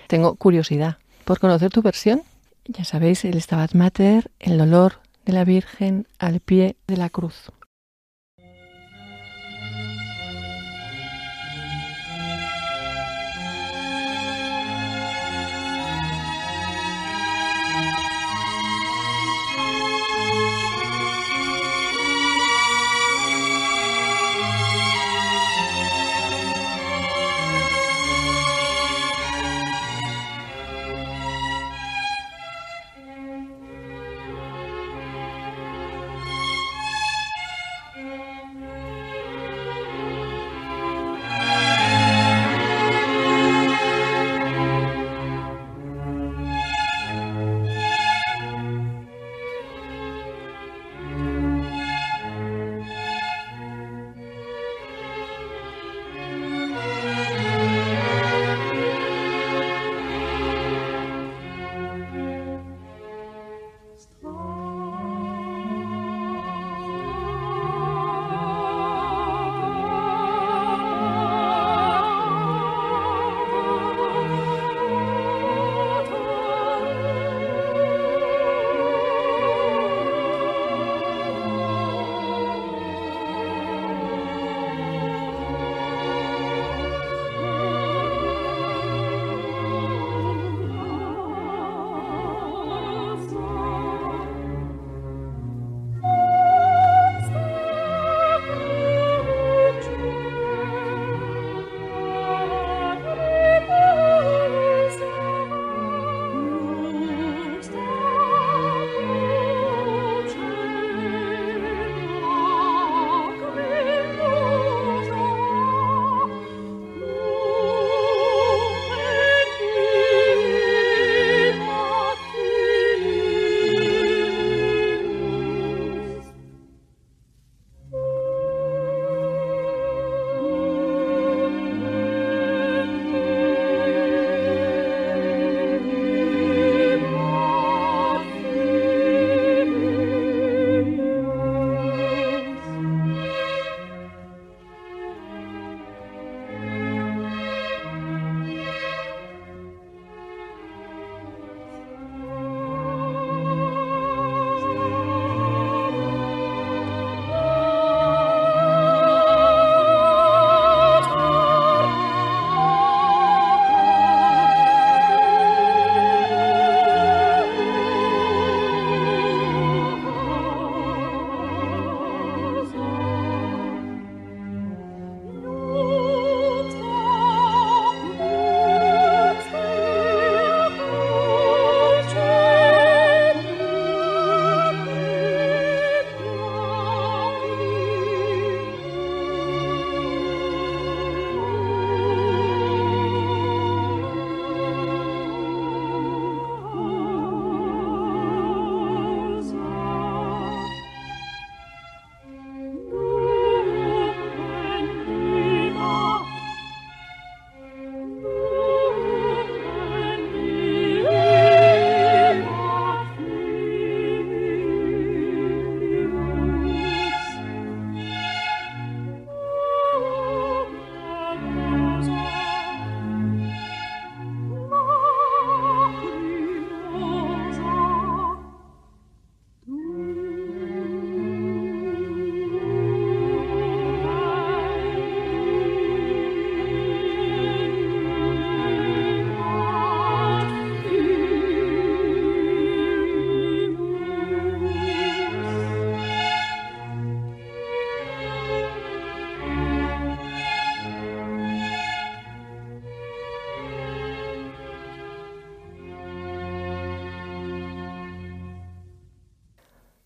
Tengo 0.08 0.36
curiosidad 0.36 0.98
por 1.26 1.40
conocer 1.40 1.72
tu 1.72 1.82
versión. 1.82 2.24
Ya 2.66 2.86
sabéis, 2.86 3.26
el 3.26 3.42
Stabat 3.42 3.74
Mater, 3.74 4.32
el 4.40 4.58
dolor 4.58 5.00
de 5.26 5.34
la 5.34 5.44
Virgen 5.44 6.08
al 6.20 6.40
pie 6.40 6.76
de 6.88 6.98
la 6.98 7.10
cruz. 7.10 7.52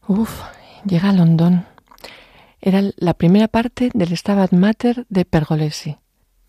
Uf, 0.07 0.41
llega 0.85 1.09
a 1.09 1.13
Londón. 1.13 1.65
Era 2.61 2.81
la 2.95 3.13
primera 3.13 3.49
parte 3.49 3.91
del 3.93 4.15
Stabat 4.15 4.53
Mater 4.53 5.05
de 5.09 5.25
Pergolesi. 5.25 5.97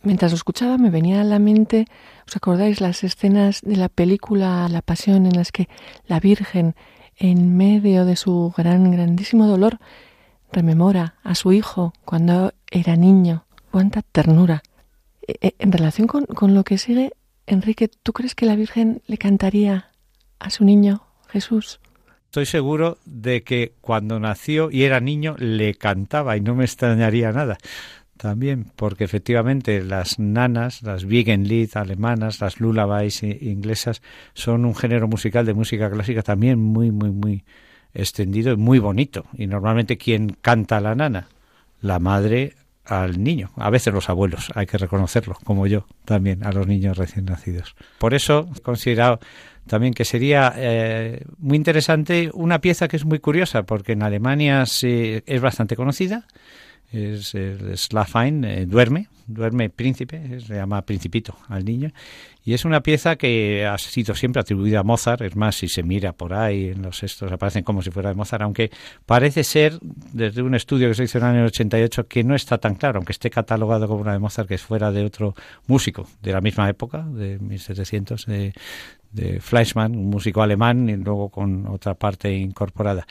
Mientras 0.03 0.31
lo 0.31 0.37
escuchaba 0.37 0.79
me 0.79 0.90
venía 0.90 1.21
a 1.21 1.25
la 1.25 1.40
mente, 1.40 1.87
¿os 2.25 2.37
acordáis 2.37 2.81
las 2.81 3.03
escenas 3.03 3.61
de 3.62 3.75
la 3.75 3.88
película 3.88 4.68
La 4.68 4.81
Pasión 4.81 5.27
en 5.27 5.35
las 5.35 5.51
que 5.51 5.68
la 6.07 6.21
Virgen, 6.21 6.77
en 7.16 7.57
medio 7.57 8.05
de 8.05 8.14
su 8.14 8.55
gran, 8.57 8.92
grandísimo 8.92 9.49
dolor, 9.49 9.81
rememora 10.53 11.16
a 11.25 11.35
su 11.35 11.53
hijo 11.53 11.92
cuando 12.05 12.55
era 12.71 12.94
niño? 12.94 13.44
¡Cuánta 13.73 14.03
ternura! 14.03 14.62
E, 15.27 15.35
e, 15.40 15.55
en 15.59 15.73
relación 15.73 16.07
con, 16.07 16.27
con 16.27 16.55
lo 16.55 16.62
que 16.62 16.79
sigue, 16.79 17.12
Enrique, 17.44 17.88
¿tú 17.88 18.12
crees 18.12 18.37
que 18.37 18.47
la 18.47 18.55
Virgen 18.55 19.03
le 19.09 19.18
cantaría 19.18 19.90
a 20.38 20.51
su 20.51 20.64
niño 20.64 21.03
Jesús? 21.29 21.81
Estoy 22.29 22.45
seguro 22.45 22.99
de 23.07 23.43
que 23.43 23.73
cuando 23.81 24.21
nació 24.21 24.71
y 24.71 24.83
era 24.83 25.01
niño 25.01 25.35
le 25.38 25.75
cantaba 25.75 26.37
y 26.37 26.43
no 26.43 26.55
me 26.55 26.67
extrañaría 26.67 27.33
nada 27.33 27.57
también, 28.19 28.67
porque 28.77 29.05
efectivamente 29.05 29.83
las 29.83 30.19
nanas, 30.19 30.83
las 30.83 31.05
Wiegenlied 31.05 31.71
alemanas, 31.75 32.43
las 32.43 32.61
lullabies 32.61 33.23
inglesas, 33.23 34.03
son 34.35 34.67
un 34.67 34.75
género 34.75 35.09
musical 35.09 35.47
de 35.47 35.55
música 35.55 35.91
clásica 35.91 36.23
también 36.23 36.59
muy, 36.59 36.91
muy, 36.91 37.12
muy 37.12 37.45
extendido 37.95 38.53
y 38.53 38.57
muy 38.57 38.79
bonito. 38.79 39.25
Y 39.33 39.47
normalmente, 39.47 39.97
¿quién 39.97 40.37
canta 40.43 40.77
a 40.77 40.81
la 40.81 40.95
nana? 40.95 41.29
La 41.81 41.99
madre 41.99 42.57
al 42.85 43.23
niño, 43.23 43.53
a 43.57 43.71
veces 43.71 43.93
los 43.93 44.09
abuelos, 44.11 44.51
hay 44.55 44.67
que 44.67 44.79
reconocerlo, 44.79 45.37
como 45.45 45.67
yo 45.67 45.87
también, 46.05 46.45
a 46.45 46.53
los 46.53 46.67
niños 46.67 46.99
recién 46.99 47.27
nacidos. 47.27 47.75
Por 47.99 48.14
eso 48.14 48.51
he 48.57 48.61
considerado 48.61 49.21
también 49.68 49.94
que 49.94 50.04
sería 50.04 50.52
eh, 50.57 51.24
muy 51.38 51.57
interesante 51.57 52.31
una 52.35 52.61
pieza 52.61 52.88
que 52.88 52.96
es 52.96 53.04
muy 53.04 53.20
curiosa, 53.20 53.62
porque 53.62 53.92
en 53.92 54.02
Alemania 54.02 54.64
es 54.64 55.40
bastante 55.40 55.76
conocida, 55.76 56.26
es 56.90 57.35
el 57.35 57.77
Slafine, 57.77 58.62
eh, 58.62 58.66
duerme, 58.66 59.09
duerme 59.27 59.68
príncipe, 59.68 60.40
se 60.40 60.55
llama 60.55 60.83
principito 60.83 61.37
al 61.48 61.64
niño, 61.64 61.90
y 62.44 62.55
es 62.55 62.64
una 62.64 62.83
pieza 62.83 63.16
que 63.16 63.66
ha 63.66 63.77
sido 63.77 64.14
siempre 64.14 64.40
atribuida 64.40 64.81
a 64.81 64.83
Mozart, 64.83 65.20
es 65.20 65.37
más, 65.37 65.57
si 65.57 65.68
se 65.68 65.83
mira 65.83 66.14
por 66.14 66.33
ahí 66.33 66.68
en 66.68 66.81
los 66.81 67.03
estos 67.03 67.31
aparecen 67.31 67.62
como 67.62 67.83
si 67.83 67.90
fuera 67.90 68.09
de 68.09 68.14
Mozart, 68.14 68.42
aunque 68.42 68.70
parece 69.05 69.44
ser, 69.44 69.79
desde 70.12 70.40
un 70.40 70.55
estudio 70.55 70.88
que 70.88 70.94
se 70.94 71.05
hizo 71.05 71.18
en 71.18 71.24
el 71.24 71.31
año 71.37 71.44
88, 71.44 72.09
que 72.09 72.24
no 72.24 72.35
está 72.35 72.57
tan 72.57 72.74
claro, 72.74 72.98
aunque 72.98 73.12
esté 73.12 73.29
catalogado 73.29 73.87
como 73.87 74.01
una 74.01 74.12
de 74.12 74.18
Mozart, 74.18 74.48
que 74.48 74.57
fuera 74.57 74.90
de 74.90 75.05
otro 75.05 75.35
músico 75.66 76.07
de 76.22 76.33
la 76.33 76.40
misma 76.40 76.70
época, 76.70 77.03
de 77.03 77.38
1700, 77.38 78.24
de, 78.24 78.55
de 79.12 79.40
Fleischmann, 79.40 79.94
un 79.94 80.09
músico 80.09 80.40
alemán, 80.40 80.88
y 80.88 80.96
luego 80.96 81.29
con 81.29 81.66
otra 81.66 81.94
parte 81.94 82.33
incorporada. 82.35 83.07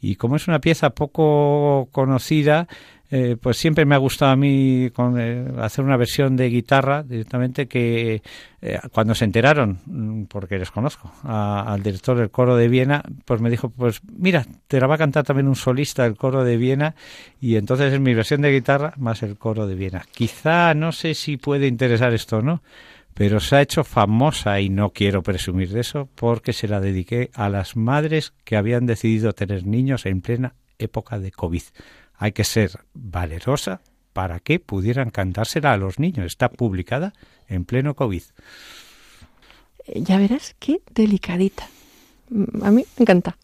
Y 0.00 0.16
como 0.16 0.34
es 0.34 0.48
una 0.48 0.60
pieza 0.60 0.90
poco 0.90 1.88
conocida, 1.92 2.66
eh, 3.12 3.36
pues 3.40 3.56
siempre 3.56 3.84
me 3.84 3.96
ha 3.96 3.98
gustado 3.98 4.30
a 4.30 4.36
mí 4.36 4.88
eh, 5.18 5.52
hacer 5.58 5.84
una 5.84 5.96
versión 5.96 6.36
de 6.36 6.48
guitarra 6.48 7.02
directamente 7.02 7.66
que 7.66 8.22
eh, 8.62 8.78
cuando 8.92 9.16
se 9.16 9.24
enteraron, 9.24 9.80
mm, 9.84 10.24
porque 10.24 10.58
les 10.58 10.70
conozco, 10.70 11.12
al 11.24 11.82
director 11.82 12.16
del 12.16 12.30
coro 12.30 12.54
de 12.54 12.68
Viena, 12.68 13.02
pues 13.24 13.40
me 13.40 13.50
dijo, 13.50 13.68
pues 13.68 14.00
mira, 14.16 14.46
te 14.68 14.78
la 14.78 14.86
va 14.86 14.94
a 14.94 14.98
cantar 14.98 15.24
también 15.24 15.48
un 15.48 15.56
solista 15.56 16.04
del 16.04 16.16
coro 16.16 16.44
de 16.44 16.56
Viena 16.56 16.94
y 17.40 17.56
entonces 17.56 17.92
es 17.92 17.98
mi 17.98 18.14
versión 18.14 18.42
de 18.42 18.52
guitarra 18.52 18.94
más 18.96 19.24
el 19.24 19.36
coro 19.36 19.66
de 19.66 19.74
Viena. 19.74 20.04
Quizá 20.12 20.72
no 20.74 20.92
sé 20.92 21.14
si 21.14 21.36
puede 21.36 21.66
interesar 21.66 22.14
esto 22.14 22.42
no, 22.42 22.62
pero 23.14 23.40
se 23.40 23.56
ha 23.56 23.62
hecho 23.62 23.82
famosa 23.82 24.60
y 24.60 24.68
no 24.68 24.90
quiero 24.90 25.24
presumir 25.24 25.70
de 25.70 25.80
eso 25.80 26.08
porque 26.14 26.52
se 26.52 26.68
la 26.68 26.80
dediqué 26.80 27.30
a 27.34 27.48
las 27.48 27.76
madres 27.76 28.34
que 28.44 28.56
habían 28.56 28.86
decidido 28.86 29.32
tener 29.32 29.66
niños 29.66 30.06
en 30.06 30.20
plena 30.20 30.54
época 30.78 31.18
de 31.18 31.32
COVID 31.32 31.62
hay 32.20 32.32
que 32.32 32.44
ser 32.44 32.80
valerosa 32.92 33.80
para 34.12 34.40
que 34.40 34.60
pudieran 34.60 35.08
cantársela 35.08 35.72
a 35.72 35.78
los 35.78 35.98
niños. 35.98 36.26
Está 36.26 36.50
publicada 36.50 37.14
en 37.48 37.64
pleno 37.64 37.96
COVID. 37.96 38.22
Eh, 39.86 40.02
ya 40.02 40.18
verás 40.18 40.54
qué 40.58 40.82
delicadita. 40.94 41.66
Mm, 42.28 42.62
a 42.62 42.70
mí 42.70 42.84
me 42.98 43.02
encanta. 43.02 43.38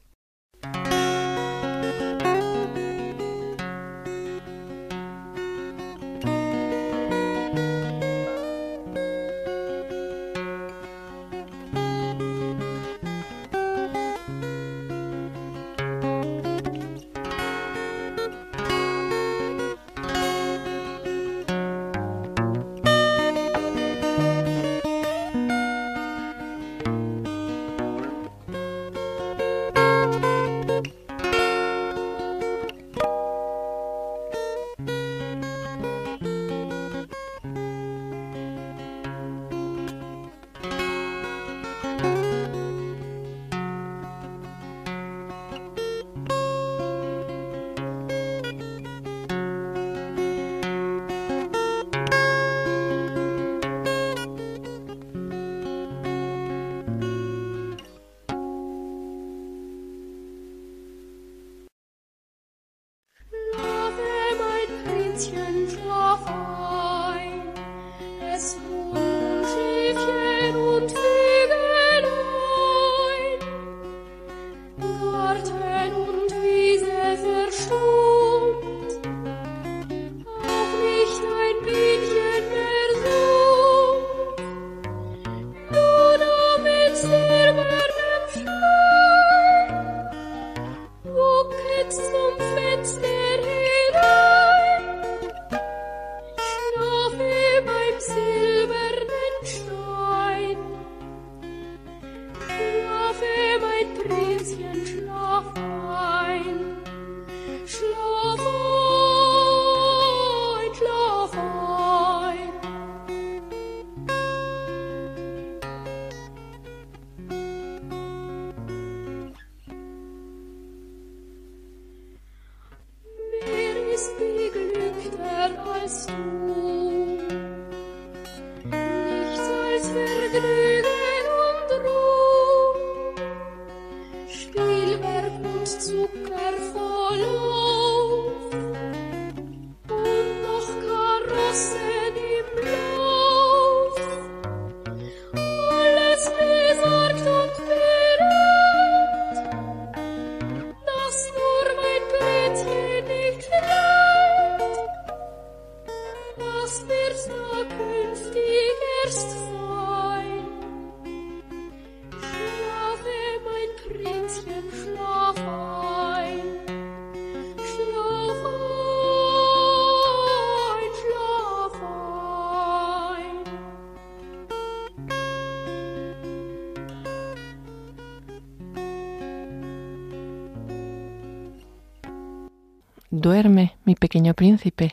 Duerme, 183.18 183.74
mi 183.86 183.94
pequeño 183.94 184.34
príncipe, 184.34 184.92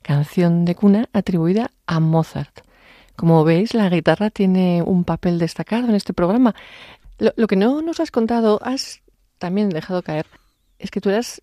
canción 0.00 0.64
de 0.64 0.74
cuna 0.74 1.10
atribuida 1.12 1.70
a 1.84 2.00
Mozart. 2.00 2.60
Como 3.16 3.44
veis, 3.44 3.74
la 3.74 3.90
guitarra 3.90 4.30
tiene 4.30 4.82
un 4.82 5.04
papel 5.04 5.38
destacado 5.38 5.86
en 5.86 5.94
este 5.94 6.14
programa. 6.14 6.54
Lo, 7.18 7.46
que 7.46 7.56
no 7.56 7.82
nos 7.82 8.00
has 8.00 8.10
contado, 8.10 8.60
has 8.62 9.02
también 9.36 9.68
dejado 9.68 10.02
caer, 10.02 10.24
es 10.78 10.90
que 10.90 11.02
tú 11.02 11.10
eras 11.10 11.42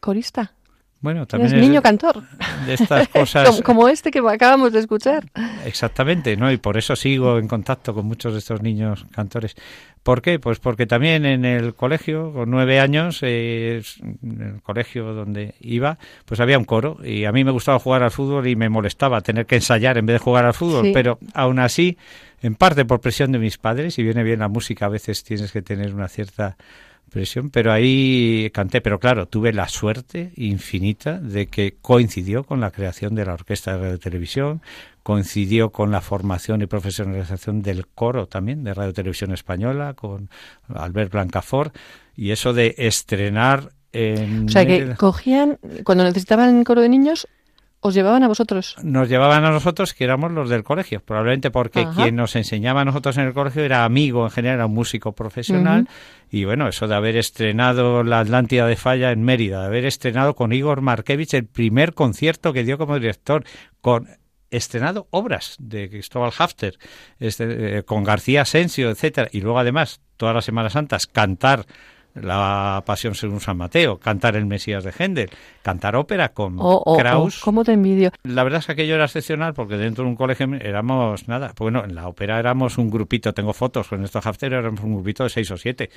corista. 0.00 0.54
Bueno, 1.00 1.26
también 1.26 1.54
es 1.54 1.60
niño 1.60 1.80
cantor. 1.80 2.22
De 2.66 2.74
estas 2.74 3.08
cosas. 3.12 3.62
como, 3.62 3.88
este 3.88 4.10
que 4.10 4.18
acabamos 4.18 4.72
de 4.72 4.80
escuchar. 4.80 5.24
Exactamente, 5.64 6.36
¿no? 6.36 6.52
Y 6.52 6.58
por 6.58 6.76
eso 6.76 6.94
sigo 6.94 7.38
en 7.38 7.48
contacto 7.48 7.94
con 7.94 8.04
muchos 8.06 8.34
de 8.34 8.40
estos 8.40 8.60
niños 8.60 9.06
cantores. 9.10 9.56
¿Por 10.02 10.20
qué? 10.20 10.38
Pues 10.38 10.58
porque 10.60 10.86
también 10.86 11.24
en 11.24 11.44
el 11.44 11.74
colegio, 11.74 12.32
con 12.32 12.50
nueve 12.50 12.80
años, 12.80 13.22
en 13.22 13.82
el 14.22 14.62
colegio 14.62 15.14
donde 15.14 15.54
iba, 15.60 15.98
pues 16.24 16.40
había 16.40 16.58
un 16.58 16.64
coro 16.64 16.98
y 17.04 17.24
a 17.24 17.32
mí 17.32 17.44
me 17.44 17.50
gustaba 17.50 17.78
jugar 17.78 18.02
al 18.02 18.10
fútbol 18.10 18.46
y 18.46 18.56
me 18.56 18.68
molestaba 18.68 19.20
tener 19.20 19.46
que 19.46 19.56
ensayar 19.56 19.98
en 19.98 20.06
vez 20.06 20.14
de 20.14 20.18
jugar 20.18 20.44
al 20.46 20.54
fútbol, 20.54 20.90
pero 20.92 21.18
aún 21.34 21.58
así, 21.58 21.98
en 22.42 22.54
parte 22.54 22.86
por 22.86 23.00
presión 23.00 23.32
de 23.32 23.38
mis 23.38 23.58
padres, 23.58 23.98
y 23.98 24.02
viene 24.02 24.22
bien 24.22 24.40
la 24.40 24.48
música, 24.48 24.86
a 24.86 24.88
veces 24.90 25.22
tienes 25.22 25.52
que 25.52 25.60
tener 25.60 25.94
una 25.94 26.08
cierta 26.08 26.56
presión, 27.10 27.50
pero 27.50 27.72
ahí 27.72 28.50
canté, 28.54 28.80
pero 28.80 28.98
claro, 28.98 29.26
tuve 29.26 29.52
la 29.52 29.68
suerte 29.68 30.32
infinita 30.36 31.18
de 31.18 31.48
que 31.48 31.76
coincidió 31.82 32.44
con 32.44 32.60
la 32.60 32.70
creación 32.70 33.14
de 33.14 33.26
la 33.26 33.34
Orquesta 33.34 33.72
de 33.72 33.82
Radio 33.82 33.98
Televisión, 33.98 34.62
coincidió 35.02 35.70
con 35.70 35.90
la 35.90 36.00
formación 36.00 36.62
y 36.62 36.66
profesionalización 36.66 37.62
del 37.62 37.86
coro 37.86 38.26
también 38.26 38.64
de 38.64 38.74
Radio 38.74 38.92
Televisión 38.92 39.32
Española, 39.32 39.94
con 39.94 40.30
Albert 40.68 41.12
Blancafort, 41.12 41.76
y 42.16 42.30
eso 42.30 42.52
de 42.52 42.74
estrenar 42.78 43.72
en... 43.92 44.46
O 44.46 44.48
sea, 44.48 44.66
que 44.66 44.94
cogían, 44.96 45.58
cuando 45.84 46.04
necesitaban 46.04 46.64
coro 46.64 46.80
de 46.80 46.88
niños, 46.88 47.26
¿Os 47.82 47.94
llevaban 47.94 48.22
a 48.22 48.28
vosotros? 48.28 48.76
Nos 48.82 49.08
llevaban 49.08 49.44
a 49.46 49.50
nosotros, 49.50 49.94
que 49.94 50.04
éramos 50.04 50.32
los 50.32 50.50
del 50.50 50.64
colegio, 50.64 51.00
probablemente 51.00 51.50
porque 51.50 51.86
quien 51.94 52.14
nos 52.14 52.36
enseñaba 52.36 52.82
a 52.82 52.84
nosotros 52.84 53.16
en 53.16 53.26
el 53.26 53.32
colegio 53.32 53.64
era 53.64 53.86
amigo 53.86 54.24
en 54.24 54.30
general, 54.30 54.56
era 54.56 54.66
un 54.66 54.74
músico 54.74 55.12
profesional. 55.12 55.88
Y 56.30 56.44
bueno, 56.44 56.68
eso 56.68 56.88
de 56.88 56.94
haber 56.94 57.16
estrenado 57.16 58.04
la 58.04 58.20
Atlántida 58.20 58.66
de 58.66 58.76
Falla 58.76 59.12
en 59.12 59.22
Mérida, 59.22 59.62
de 59.62 59.66
haber 59.66 59.86
estrenado 59.86 60.34
con 60.34 60.52
Igor 60.52 60.82
Markevich 60.82 61.32
el 61.32 61.46
primer 61.46 61.94
concierto 61.94 62.52
que 62.52 62.64
dio 62.64 62.76
como 62.76 62.98
director, 62.98 63.44
con 63.80 64.08
estrenado 64.50 65.06
obras 65.10 65.56
de 65.58 65.88
Cristóbal 65.88 66.32
Hafter, 66.36 66.78
este, 67.18 67.78
eh, 67.78 67.82
con 67.84 68.04
García 68.04 68.42
Asensio, 68.42 68.90
etcétera, 68.90 69.30
y 69.32 69.40
luego 69.40 69.58
además 69.58 70.02
todas 70.18 70.34
las 70.34 70.44
Semanas 70.44 70.74
Santas 70.74 71.06
cantar 71.06 71.64
la 72.14 72.82
Pasión 72.84 73.14
según 73.14 73.40
San 73.40 73.56
Mateo, 73.56 73.98
cantar 73.98 74.36
el 74.36 74.46
Mesías 74.46 74.84
de 74.84 74.92
Händel, 74.96 75.30
cantar 75.62 75.96
ópera 75.96 76.30
con 76.30 76.58
oh, 76.58 76.62
oh, 76.62 76.82
oh, 76.86 76.96
Kraus. 76.96 77.40
¿Cómo 77.40 77.64
te 77.64 77.72
envidio? 77.72 78.12
La 78.22 78.44
verdad 78.44 78.60
es 78.60 78.66
que 78.66 78.72
aquello 78.72 78.94
era 78.94 79.04
excepcional 79.04 79.54
porque 79.54 79.76
dentro 79.76 80.04
de 80.04 80.10
un 80.10 80.16
colegio 80.16 80.46
éramos 80.60 81.28
nada. 81.28 81.52
Bueno, 81.56 81.84
en 81.84 81.94
la 81.94 82.08
ópera 82.08 82.38
éramos 82.38 82.78
un 82.78 82.90
grupito, 82.90 83.32
tengo 83.32 83.52
fotos 83.52 83.88
con 83.88 84.04
estos 84.04 84.24
Hafter, 84.24 84.52
éramos 84.52 84.80
un 84.80 84.94
grupito 84.94 85.24
de 85.24 85.30
seis 85.30 85.50
o 85.50 85.56
siete. 85.56 85.90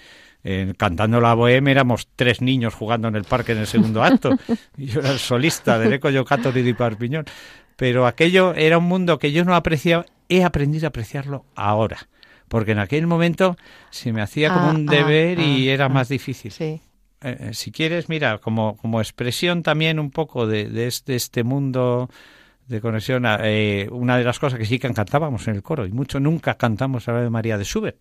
cantando 0.78 1.20
la 1.20 1.34
bohemia 1.34 1.72
éramos 1.72 2.08
tres 2.16 2.42
niños 2.42 2.74
jugando 2.74 3.08
en 3.08 3.16
el 3.16 3.24
parque 3.24 3.54
en 3.54 3.60
el 3.60 3.68
segundo 3.68 4.04
acto. 4.04 4.38
y 4.78 4.86
yo 4.88 5.00
era 5.00 5.12
el 5.12 5.20
solista 5.20 5.80
del 5.80 5.94
Eco 5.94 6.10
Yocato 6.10 6.52
de 6.52 6.74
Parpiñón. 6.76 7.26
Pero 7.76 8.06
aquello 8.06 8.54
era 8.54 8.78
un 8.78 8.86
mundo 8.86 9.18
que 9.18 9.32
yo 9.32 9.44
no 9.46 9.56
apreciaba, 9.56 10.06
he 10.30 10.44
aprendido 10.44 10.86
a 10.86 10.90
apreciarlo 10.90 11.46
ahora 11.56 12.08
porque 12.54 12.74
en 12.74 12.78
aquel 12.78 13.08
momento 13.08 13.58
se 13.90 14.14
me 14.14 14.22
hacía 14.22 14.54
como 14.54 14.70
un 14.70 14.88
ah, 14.88 14.92
deber 14.92 15.40
y 15.40 15.70
ah, 15.70 15.74
era 15.74 15.86
ah. 15.86 15.90
más 15.90 16.08
difícil. 16.08 16.52
Sí. 16.52 16.64
Eh, 16.64 16.82
eh, 17.22 17.50
si 17.54 17.72
quieres, 17.72 18.10
mira, 18.10 18.38
como, 18.38 18.78
como 18.78 19.02
expresión 19.02 19.64
también 19.64 20.00
un 20.00 20.12
poco 20.12 20.46
de, 20.46 20.86
este, 20.86 21.16
este, 21.16 21.44
mundo 21.44 22.12
de 22.68 22.80
conexión, 22.80 23.24
eh, 23.26 23.90
una 23.92 24.20
de 24.20 24.24
las 24.24 24.38
cosas 24.38 24.60
que 24.60 24.66
sí 24.66 24.78
que 24.78 24.94
cantábamos 24.94 25.48
en 25.48 25.56
el 25.56 25.64
coro, 25.64 25.88
y 25.88 25.92
mucho 25.92 26.20
nunca 26.20 26.54
cantamos 26.54 27.08
el 27.08 27.16
Ave 27.16 27.32
María 27.32 27.58
de 27.58 27.64
Schubert, 27.64 27.98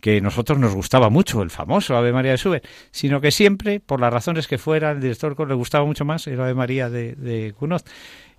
que 0.00 0.16
a 0.16 0.20
nosotros 0.20 0.58
nos 0.58 0.74
gustaba 0.74 1.08
mucho, 1.08 1.40
el 1.40 1.50
famoso 1.50 1.96
Ave 1.96 2.12
María 2.12 2.32
de 2.32 2.38
Schubert, 2.38 2.66
sino 2.90 3.20
que 3.20 3.30
siempre, 3.30 3.78
por 3.78 4.00
las 4.00 4.12
razones 4.12 4.48
que 4.48 4.58
fuera, 4.58 4.90
el 4.90 5.00
director 5.00 5.30
del 5.30 5.36
coro 5.36 5.50
le 5.50 5.54
gustaba 5.54 5.84
mucho 5.86 6.04
más 6.04 6.26
el 6.26 6.40
Ave 6.40 6.54
María 6.54 6.90
de, 6.90 7.14
de 7.14 7.52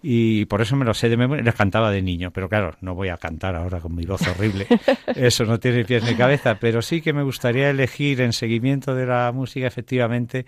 y 0.05 0.43
por 0.45 0.61
eso 0.61 0.75
me 0.75 0.83
lo 0.83 0.93
sé 0.93 1.07
de 1.07 1.15
memoria, 1.15 1.43
les 1.43 1.55
cantaba 1.55 1.89
de 1.89 2.01
niño, 2.01 2.31
pero 2.31 2.49
claro, 2.49 2.75
no 2.81 2.93
voy 2.93 3.07
a 3.07 3.15
cantar 3.15 3.55
ahora 3.55 3.79
con 3.79 3.95
mi 3.95 4.05
voz 4.05 4.27
horrible, 4.27 4.67
eso 5.15 5.45
no 5.45 5.59
tiene 5.59 5.85
pies 5.85 6.03
ni 6.03 6.15
cabeza, 6.15 6.59
pero 6.59 6.81
sí 6.81 7.01
que 7.01 7.13
me 7.13 7.23
gustaría 7.23 7.69
elegir 7.69 8.19
en 8.19 8.33
seguimiento 8.33 8.93
de 8.93 9.05
la 9.05 9.31
música 9.31 9.65
efectivamente 9.65 10.45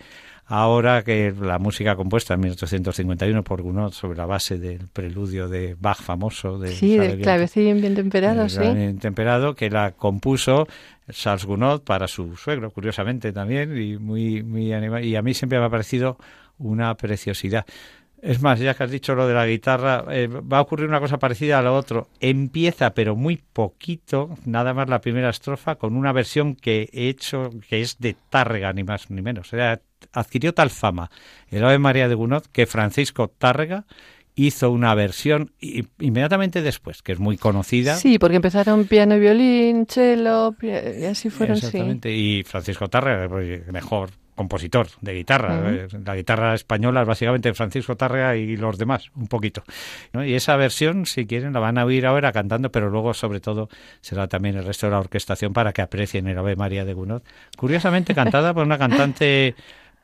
ahora 0.48 1.04
que 1.04 1.34
la 1.40 1.58
música 1.58 1.96
compuesta 1.96 2.36
en 2.36 2.42
1851 2.42 3.44
por 3.44 3.62
Gounod 3.62 3.94
sobre 3.94 4.18
la 4.18 4.26
base 4.26 4.60
del 4.60 4.88
preludio 4.90 5.48
de 5.48 5.76
Bach 5.80 6.02
famoso 6.02 6.60
de 6.60 6.70
sí, 6.70 6.98
del 6.98 7.22
clavecín 7.22 7.82
bien 7.82 7.96
temperado, 7.96 8.48
sí. 8.50 8.60
Bien 8.60 9.00
temperado 9.00 9.56
que 9.56 9.70
la 9.70 9.92
compuso 9.92 10.68
Charles 11.10 11.46
Gounod 11.46 11.82
para 11.82 12.08
su 12.08 12.36
suegro, 12.36 12.72
curiosamente 12.72 13.32
también 13.32 13.76
y 13.78 13.98
muy 13.98 14.44
muy 14.44 14.74
y 14.74 15.16
a 15.16 15.22
mí 15.22 15.34
siempre 15.34 15.60
me 15.60 15.66
ha 15.66 15.70
parecido 15.70 16.18
una 16.58 16.96
preciosidad. 16.96 17.66
Es 18.26 18.42
más, 18.42 18.60
ya 18.60 18.74
que 18.74 18.84
has 18.84 18.90
dicho 18.90 19.14
lo 19.14 19.28
de 19.28 19.36
la 19.36 19.46
guitarra, 19.46 20.04
eh, 20.10 20.26
va 20.26 20.58
a 20.58 20.62
ocurrir 20.62 20.90
una 20.90 21.00
cosa 21.00 21.20
parecida 21.20 21.60
a 21.60 21.62
lo 21.62 21.76
otro. 21.76 22.08
Empieza, 22.20 22.96
pero 22.96 23.16
muy 23.16 23.38
poquito, 23.38 24.36
nada 24.46 24.74
más 24.74 24.90
la 24.90 25.00
primera 25.00 25.30
estrofa, 25.30 25.76
con 25.76 25.96
una 25.96 26.12
versión 26.12 26.56
que 26.56 26.90
he 26.92 27.08
hecho 27.08 27.52
que 27.70 27.82
es 27.82 28.00
de 28.00 28.16
Tárrega, 28.32 28.74
ni 28.74 28.84
más 28.84 29.12
ni 29.12 29.22
menos. 29.22 29.54
O 29.54 29.56
sea, 29.56 29.80
adquirió 30.12 30.56
tal 30.56 30.72
fama 30.72 31.12
el 31.52 31.64
Ave 31.64 31.78
María 31.78 32.08
de 32.08 32.16
Gounod 32.16 32.46
que 32.52 32.66
Francisco 32.66 33.28
Tárrega 33.28 33.86
hizo 34.34 34.72
una 34.72 34.96
versión 34.96 35.52
inmediatamente 36.00 36.64
después, 36.64 37.04
que 37.04 37.12
es 37.12 37.20
muy 37.20 37.38
conocida. 37.38 37.96
Sí, 37.96 38.18
porque 38.18 38.38
empezaron 38.38 38.86
piano 38.86 39.18
y 39.18 39.20
violín, 39.20 39.86
cello, 39.86 40.56
y 40.64 41.06
así 41.06 41.30
fueron. 41.30 41.58
Exactamente, 41.58 42.12
y 42.12 42.42
Francisco 42.42 42.88
Tárrega, 42.88 43.30
pues, 43.30 43.68
mejor 43.68 44.10
compositor 44.36 44.88
de 45.02 45.14
guitarra. 45.14 45.72
Eh, 45.72 45.88
la 46.06 46.16
guitarra 46.16 46.54
española 46.54 47.02
es 47.02 47.08
básicamente 47.08 47.54
Francisco 47.54 47.96
Tarrea 47.96 48.36
y 48.36 48.58
los 48.58 48.78
demás, 48.78 49.10
un 49.16 49.28
poquito. 49.28 49.64
Y 50.14 50.34
esa 50.34 50.56
versión, 50.58 51.06
si 51.06 51.26
quieren, 51.26 51.54
la 51.54 51.60
van 51.60 51.78
a 51.78 51.86
oír 51.86 52.06
ahora 52.06 52.32
cantando, 52.32 52.72
pero 52.72 52.90
luego, 52.90 53.14
sobre 53.14 53.40
todo, 53.40 53.70
será 54.02 54.28
también 54.28 54.58
el 54.58 54.66
resto 54.66 54.88
de 54.88 54.92
la 54.92 55.00
orquestación 55.00 55.54
para 55.54 55.74
que 55.74 55.82
aprecien 55.82 56.28
el 56.28 56.38
Ave 56.38 56.56
María 56.56 56.86
de 56.86 56.94
Gounod. 56.94 57.22
Curiosamente 57.58 58.14
cantada 58.14 58.54
por 58.54 58.64
una 58.64 58.78
cantante 58.78 59.56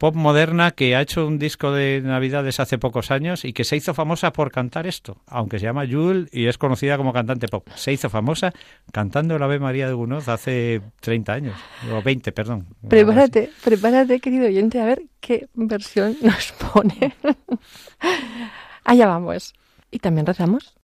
pop 0.02 0.16
moderna 0.16 0.72
que 0.72 0.96
ha 0.96 1.02
hecho 1.02 1.28
un 1.28 1.38
disco 1.38 1.72
de 1.72 2.02
Navidades 2.04 2.60
hace 2.60 2.80
pocos 2.80 3.12
años 3.12 3.46
y 3.46 3.54
que 3.54 3.64
se 3.64 3.76
hizo 3.76 3.94
famosa 3.94 4.34
por 4.34 4.52
cantar 4.52 4.88
esto, 4.88 5.18
aunque 5.28 5.60
se 5.60 5.66
llama 5.66 5.86
Jule 5.88 6.28
y 6.32 6.48
es 6.48 6.58
conocida 6.58 6.98
como 6.98 7.14
cantante 7.14 7.48
pop. 7.48 7.68
Se 7.76 7.94
hizo 7.94 8.10
famosa 8.10 8.52
cantando 8.92 9.38
la 9.38 9.46
Ave 9.46 9.60
María 9.60 9.86
de 9.88 9.94
Gunoz 9.94 10.28
hace 10.28 10.82
30 11.02 11.34
años, 11.34 11.56
o 11.92 12.02
20, 12.02 12.32
perdón. 12.32 12.66
Prepárate, 12.88 13.52
prepárate, 13.64 14.20
querido 14.20 14.48
oyente, 14.48 14.82
a 14.82 14.86
ver 14.86 15.04
qué 15.20 15.50
versión 15.54 16.18
nos 16.24 16.52
pone. 16.54 17.14
Allá 18.84 19.06
vamos. 19.06 19.54
¿Y 19.92 20.00
también 20.00 20.26
rezamos? 20.26 20.81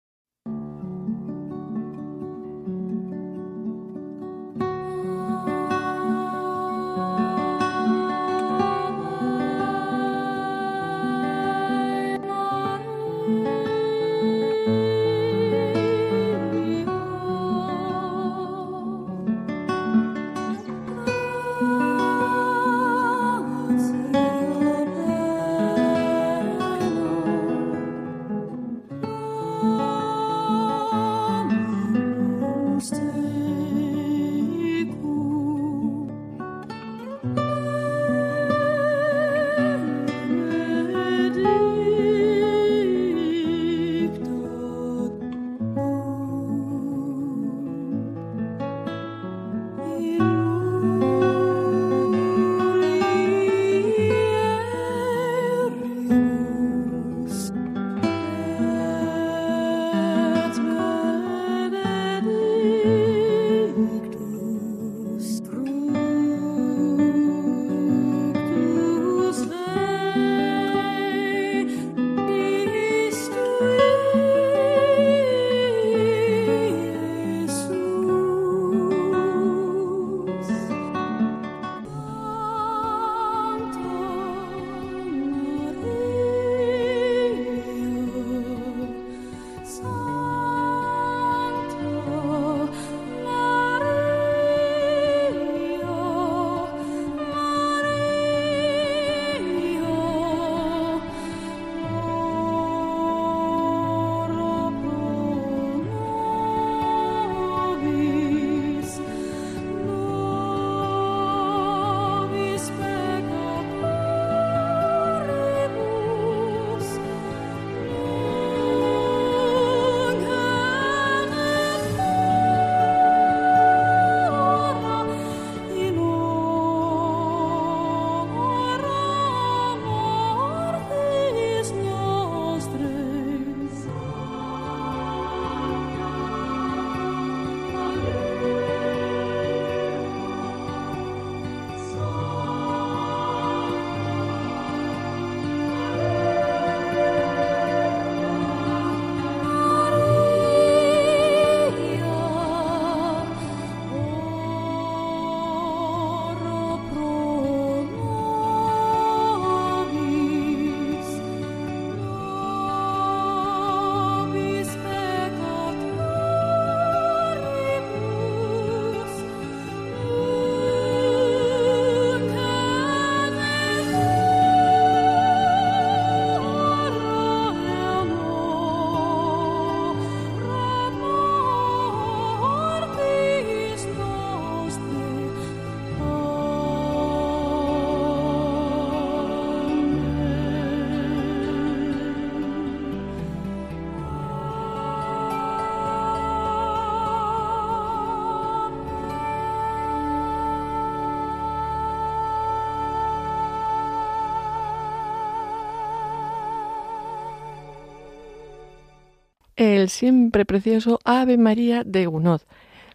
El 209.63 209.89
siempre 209.89 210.45
precioso 210.45 210.99
Ave 211.03 211.37
María 211.37 211.83
de 211.83 212.05
Gounod. 212.05 212.41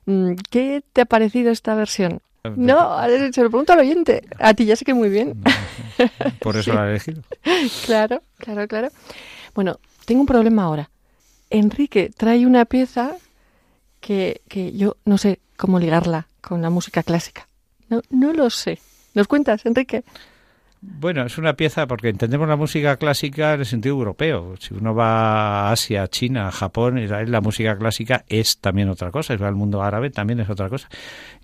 Mm, 0.06 0.32
¿Qué 0.50 0.82
te 0.92 1.02
ha 1.02 1.06
parecido 1.06 1.50
esta 1.50 1.74
versión? 1.74 2.20
No, 2.56 2.98
se 3.32 3.42
lo 3.42 3.50
pregunto 3.50 3.72
al 3.72 3.80
oyente. 3.80 4.22
A 4.38 4.54
ti 4.54 4.64
ya 4.64 4.76
sé 4.76 4.84
que 4.84 4.94
muy 4.94 5.08
bien. 5.08 5.42
Por 6.40 6.56
eso 6.56 6.72
la 6.72 6.86
he 6.86 6.90
elegido. 6.90 7.22
Claro, 7.84 8.22
claro, 8.38 8.66
claro. 8.68 8.88
Bueno, 9.54 9.78
tengo 10.04 10.20
un 10.20 10.26
problema 10.26 10.64
ahora. 10.64 10.90
Enrique 11.50 12.10
trae 12.16 12.46
una 12.46 12.64
pieza 12.64 13.16
que, 14.00 14.42
que 14.48 14.72
yo 14.72 14.96
no 15.04 15.18
sé 15.18 15.40
cómo 15.56 15.78
ligarla 15.78 16.28
con 16.40 16.62
la 16.62 16.70
música 16.70 17.02
clásica. 17.02 17.48
No, 17.88 18.02
no 18.10 18.32
lo 18.32 18.50
sé. 18.50 18.78
¿Nos 19.14 19.26
cuentas, 19.26 19.66
Enrique? 19.66 20.04
Bueno, 20.80 21.26
es 21.26 21.38
una 21.38 21.54
pieza 21.54 21.88
porque 21.88 22.08
entendemos 22.08 22.48
la 22.48 22.54
música 22.54 22.96
clásica 22.96 23.54
en 23.54 23.60
el 23.60 23.66
sentido 23.66 23.96
europeo. 23.96 24.54
Si 24.60 24.74
uno 24.74 24.94
va 24.94 25.68
a 25.68 25.72
Asia, 25.72 26.06
China, 26.06 26.52
Japón, 26.52 27.04
la 27.08 27.40
música 27.40 27.76
clásica 27.76 28.24
es 28.28 28.58
también 28.58 28.88
otra 28.88 29.10
cosa. 29.10 29.34
Si 29.34 29.42
va 29.42 29.48
al 29.48 29.56
mundo 29.56 29.82
árabe, 29.82 30.10
también 30.10 30.38
es 30.38 30.48
otra 30.48 30.68
cosa. 30.68 30.88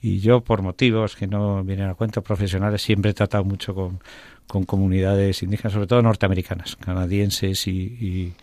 Y 0.01 0.21
yo, 0.21 0.43
por 0.43 0.63
motivos 0.63 1.17
que 1.17 1.27
no 1.27 1.65
vienen 1.65 1.89
a 1.89 1.95
cuento 1.95 2.23
profesionales, 2.23 2.83
siempre 2.83 3.11
he 3.11 3.15
tratado 3.15 3.43
mucho 3.43 3.75
con, 3.75 4.01
con 4.47 4.65
comunidades 4.65 5.43
indígenas, 5.43 5.73
sobre 5.73 5.89
todo 5.89 6.01
norteamericanas, 6.03 6.77
canadienses 6.77 7.67
y 7.67 8.35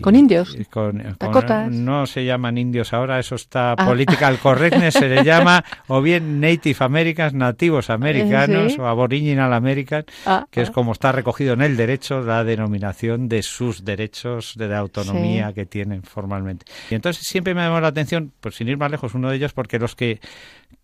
con 0.00 0.14
indios. 0.14 0.56
no 1.70 2.06
se 2.06 2.24
llaman 2.24 2.58
indios 2.58 2.92
ahora, 2.92 3.18
eso 3.18 3.34
está 3.34 3.72
ah. 3.72 3.86
political 3.86 4.38
correctness, 4.42 4.94
se 4.94 5.08
le 5.08 5.24
llama 5.24 5.64
o 5.86 6.02
bien 6.02 6.40
Native 6.40 6.76
Americans, 6.80 7.34
nativos 7.34 7.90
americanos 7.90 8.78
o 8.78 8.86
aboriginal 8.86 9.52
American, 9.52 10.04
ah, 10.26 10.46
que 10.50 10.62
es 10.62 10.68
ah. 10.68 10.72
como 10.72 10.92
está 10.92 11.12
recogido 11.12 11.54
en 11.54 11.62
el 11.62 11.76
derecho 11.76 12.20
la 12.20 12.44
denominación 12.44 13.28
de 13.28 13.42
sus 13.42 13.84
derechos 13.84 14.54
de, 14.56 14.68
autonomía 14.78 15.52
que 15.54 15.66
tienen 15.66 16.02
formalmente. 16.02 16.66
Y 16.90 16.94
entonces 16.94 17.26
siempre 17.26 17.54
me 17.54 17.62
ha 17.62 17.64
llamado 17.64 17.82
la 17.82 17.88
atención, 17.88 18.32
pues 18.40 18.56
sin 18.56 18.68
ir 18.68 18.76
más 18.76 18.90
lejos, 18.90 19.14
uno 19.14 19.30
de 19.30 19.36
ellos, 19.36 19.52
porque 19.52 19.78
los 19.78 19.96
que 19.96 20.20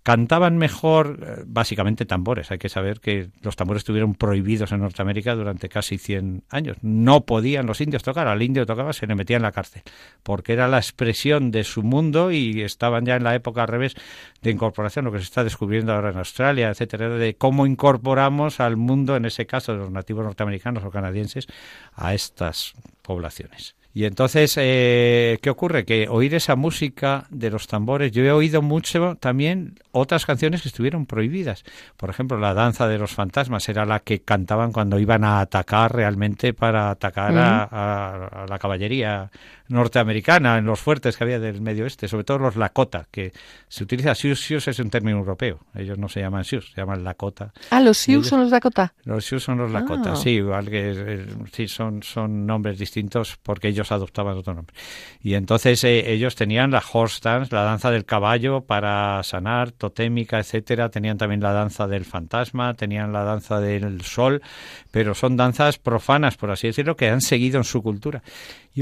cantaban 0.04 0.58
mejor, 0.58 1.18
eh, 1.22 1.42
básicamente 1.46 2.04
tambores. 2.04 2.50
Hay 2.50 2.58
que 2.58 2.68
saber 2.68 3.00
que 3.00 3.30
los 3.40 3.56
tambores 3.56 3.80
estuvieron 3.80 4.14
prohibidos 4.14 4.70
en 4.70 4.80
Norteamérica 4.80 5.34
durante 5.34 5.70
casi 5.70 5.96
100 5.96 6.44
años. 6.50 6.76
No 6.82 7.24
podían 7.24 7.66
los 7.66 7.80
indios 7.80 8.02
tocar. 8.02 8.28
Al 8.28 8.42
indio 8.42 8.66
tocaba, 8.66 8.92
se 8.92 9.06
le 9.06 9.14
metía 9.14 9.36
en 9.36 9.42
la 9.42 9.50
cárcel, 9.50 9.82
porque 10.22 10.52
era 10.52 10.68
la 10.68 10.76
expresión 10.76 11.50
de 11.50 11.64
su 11.64 11.82
mundo 11.82 12.30
y 12.30 12.60
estaban 12.60 13.06
ya 13.06 13.16
en 13.16 13.24
la 13.24 13.34
época 13.34 13.62
al 13.62 13.68
revés 13.68 13.94
de 14.42 14.50
incorporación, 14.50 15.06
lo 15.06 15.12
que 15.12 15.18
se 15.18 15.24
está 15.24 15.42
descubriendo 15.42 15.94
ahora 15.94 16.10
en 16.10 16.18
Australia, 16.18 16.68
etcétera, 16.68 17.08
de 17.08 17.36
cómo 17.36 17.66
incorporamos 17.66 18.60
al 18.60 18.76
mundo, 18.76 19.16
en 19.16 19.24
ese 19.24 19.46
caso 19.46 19.72
de 19.72 19.78
los 19.78 19.90
nativos 19.90 20.22
norteamericanos 20.22 20.84
o 20.84 20.90
canadienses, 20.90 21.46
a 21.94 22.12
estas 22.12 22.74
poblaciones. 23.00 23.74
Y 23.96 24.06
entonces, 24.06 24.56
eh, 24.56 25.38
¿qué 25.40 25.50
ocurre? 25.50 25.84
Que 25.84 26.08
oír 26.08 26.34
esa 26.34 26.56
música 26.56 27.26
de 27.30 27.48
los 27.48 27.68
tambores, 27.68 28.10
yo 28.10 28.24
he 28.24 28.32
oído 28.32 28.60
mucho 28.60 29.16
también 29.20 29.78
otras 29.92 30.26
canciones 30.26 30.62
que 30.62 30.68
estuvieron 30.68 31.06
prohibidas. 31.06 31.62
Por 31.96 32.10
ejemplo, 32.10 32.36
la 32.36 32.54
danza 32.54 32.88
de 32.88 32.98
los 32.98 33.12
fantasmas 33.12 33.68
era 33.68 33.86
la 33.86 34.00
que 34.00 34.20
cantaban 34.20 34.72
cuando 34.72 34.98
iban 34.98 35.22
a 35.22 35.38
atacar 35.38 35.94
realmente 35.94 36.52
para 36.52 36.90
atacar 36.90 37.34
a, 37.36 38.46
la 38.48 38.58
caballería 38.58 39.30
norteamericana 39.68 40.58
en 40.58 40.66
los 40.66 40.80
fuertes 40.80 41.16
que 41.16 41.24
había 41.24 41.38
del 41.38 41.60
medio 41.60 41.84
oeste, 41.84 42.08
sobre 42.08 42.24
todo 42.24 42.38
los 42.38 42.56
Lakota, 42.56 43.06
que 43.10 43.32
se 43.68 43.84
utiliza 43.84 44.14
Sioux, 44.14 44.34
Sioux 44.38 44.68
es 44.68 44.78
un 44.78 44.90
término 44.90 45.18
europeo, 45.18 45.60
ellos 45.74 45.96
no 45.96 46.08
se 46.08 46.20
llaman 46.20 46.44
Sioux, 46.44 46.60
se 46.60 46.80
llaman 46.80 47.02
Lakota. 47.02 47.52
Ah, 47.70 47.80
los 47.80 47.96
Sioux 47.96 48.22
son 48.22 48.40
los 48.40 48.50
Lakota. 48.50 48.92
Los 49.04 49.24
Sioux 49.24 49.40
son 49.40 49.58
los 49.58 49.70
Lakota, 49.70 50.12
ah. 50.12 50.16
sí, 50.16 50.30
igual 50.30 50.68
que 50.68 51.24
sí, 51.52 51.68
son, 51.68 52.02
son 52.02 52.44
nombres 52.44 52.78
distintos 52.78 53.38
porque 53.42 53.68
ellos 53.68 53.83
adoptaban 53.92 54.36
otro 54.36 54.54
nombre. 54.54 54.74
Y 55.20 55.34
entonces 55.34 55.82
eh, 55.84 56.12
ellos 56.12 56.34
tenían 56.34 56.70
la 56.70 56.82
horse 56.92 57.20
dance, 57.22 57.54
la 57.54 57.62
danza 57.62 57.90
del 57.90 58.04
caballo 58.04 58.62
para 58.62 59.22
sanar, 59.22 59.72
totémica, 59.72 60.38
etcétera, 60.38 60.90
tenían 60.90 61.18
también 61.18 61.40
la 61.40 61.52
danza 61.52 61.86
del 61.86 62.04
fantasma, 62.04 62.74
tenían 62.74 63.12
la 63.12 63.24
danza 63.24 63.60
del 63.60 64.02
sol, 64.02 64.42
pero 64.90 65.14
son 65.14 65.36
danzas 65.36 65.78
profanas, 65.78 66.36
por 66.36 66.50
así 66.50 66.66
decirlo, 66.66 66.96
que 66.96 67.08
han 67.08 67.20
seguido 67.20 67.58
en 67.58 67.64
su 67.64 67.82
cultura. 67.82 68.22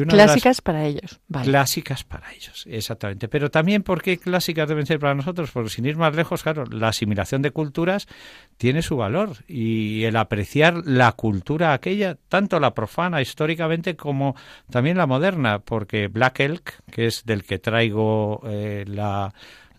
clásicas 0.08 0.62
para 0.62 0.86
ellos. 0.86 1.20
Clásicas 1.42 2.02
para 2.02 2.32
ellos, 2.32 2.64
exactamente. 2.66 3.28
Pero 3.28 3.50
también, 3.50 3.82
¿por 3.82 4.00
qué 4.00 4.18
clásicas 4.18 4.66
deben 4.66 4.86
ser 4.86 4.98
para 4.98 5.14
nosotros? 5.14 5.50
Porque 5.50 5.68
sin 5.68 5.84
ir 5.84 5.96
más 5.96 6.14
lejos, 6.14 6.42
claro, 6.42 6.64
la 6.64 6.88
asimilación 6.88 7.42
de 7.42 7.50
culturas 7.50 8.08
tiene 8.56 8.80
su 8.80 8.96
valor 8.96 9.36
y 9.46 10.04
el 10.04 10.16
apreciar 10.16 10.86
la 10.86 11.12
cultura 11.12 11.74
aquella, 11.74 12.16
tanto 12.28 12.58
la 12.58 12.72
profana 12.72 13.20
históricamente 13.20 13.96
como 13.96 14.34
también 14.70 14.91
la 14.96 15.06
moderna, 15.06 15.58
porque 15.60 16.08
Black 16.08 16.40
Elk, 16.40 16.82
que 16.90 17.06
es 17.06 17.24
del 17.24 17.44
que 17.44 17.58
traigo 17.58 18.40
eh, 18.44 18.84
la 18.86 19.32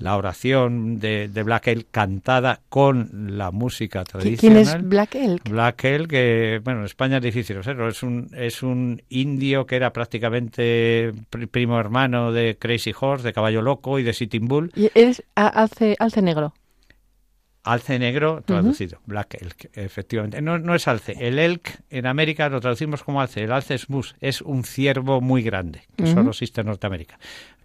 la 0.03 0.17
oración 0.17 0.99
de, 0.99 1.27
Black 1.43 1.67
Elk 1.67 1.87
cantada 1.89 2.59
con 2.67 3.37
la 3.37 3.51
música 3.51 4.03
tradicional. 4.03 4.63
¿Quién 4.63 4.81
es 4.81 4.89
Black 4.89 5.15
Elk? 5.15 5.49
Black 5.49 5.83
Elk, 5.85 6.09
que, 6.09 6.61
bueno, 6.63 6.81
en 6.81 6.85
España 6.85 7.17
es 7.17 7.23
difícil 7.23 7.57
es 7.57 8.03
un, 8.03 8.29
es 8.35 8.63
un 8.63 9.01
indio 9.09 9.65
que 9.65 9.77
era 9.77 9.93
prácticamente 9.93 11.13
primo 11.51 11.79
hermano 11.79 12.33
de 12.33 12.57
Crazy 12.59 12.93
Horse, 12.99 13.25
de 13.25 13.33
Caballo 13.33 13.61
Loco 13.61 13.97
y 13.97 14.03
de 14.03 14.11
Sitting 14.11 14.47
Bull. 14.47 14.71
¿Y 14.75 14.91
es 14.93 15.23
alce, 15.35 15.95
alce 15.99 16.21
negro? 16.21 16.53
Alce 17.63 17.97
negro 17.97 18.41
traducido, 18.45 18.99
Black 19.05 19.35
Elk, 19.41 19.69
efectivamente. 19.73 20.41
No, 20.41 20.59
no 20.59 20.75
es 20.75 20.87
alce. 20.87 21.15
El 21.19 21.39
elk 21.39 21.79
en 21.89 22.05
América 22.07 22.49
lo 22.49 22.59
traducimos 22.59 23.03
como 23.03 23.21
alce. 23.21 23.41
El 23.41 23.53
alce 23.53 23.75
es 23.75 23.89
mus, 23.89 24.15
es 24.19 24.41
un 24.41 24.65
ciervo 24.65 25.21
muy 25.21 25.43
grande, 25.43 25.83
que 25.95 26.05
solo 26.07 26.31
existe 26.31 26.59
en 26.59 26.67
Norteamérica. 26.67 27.17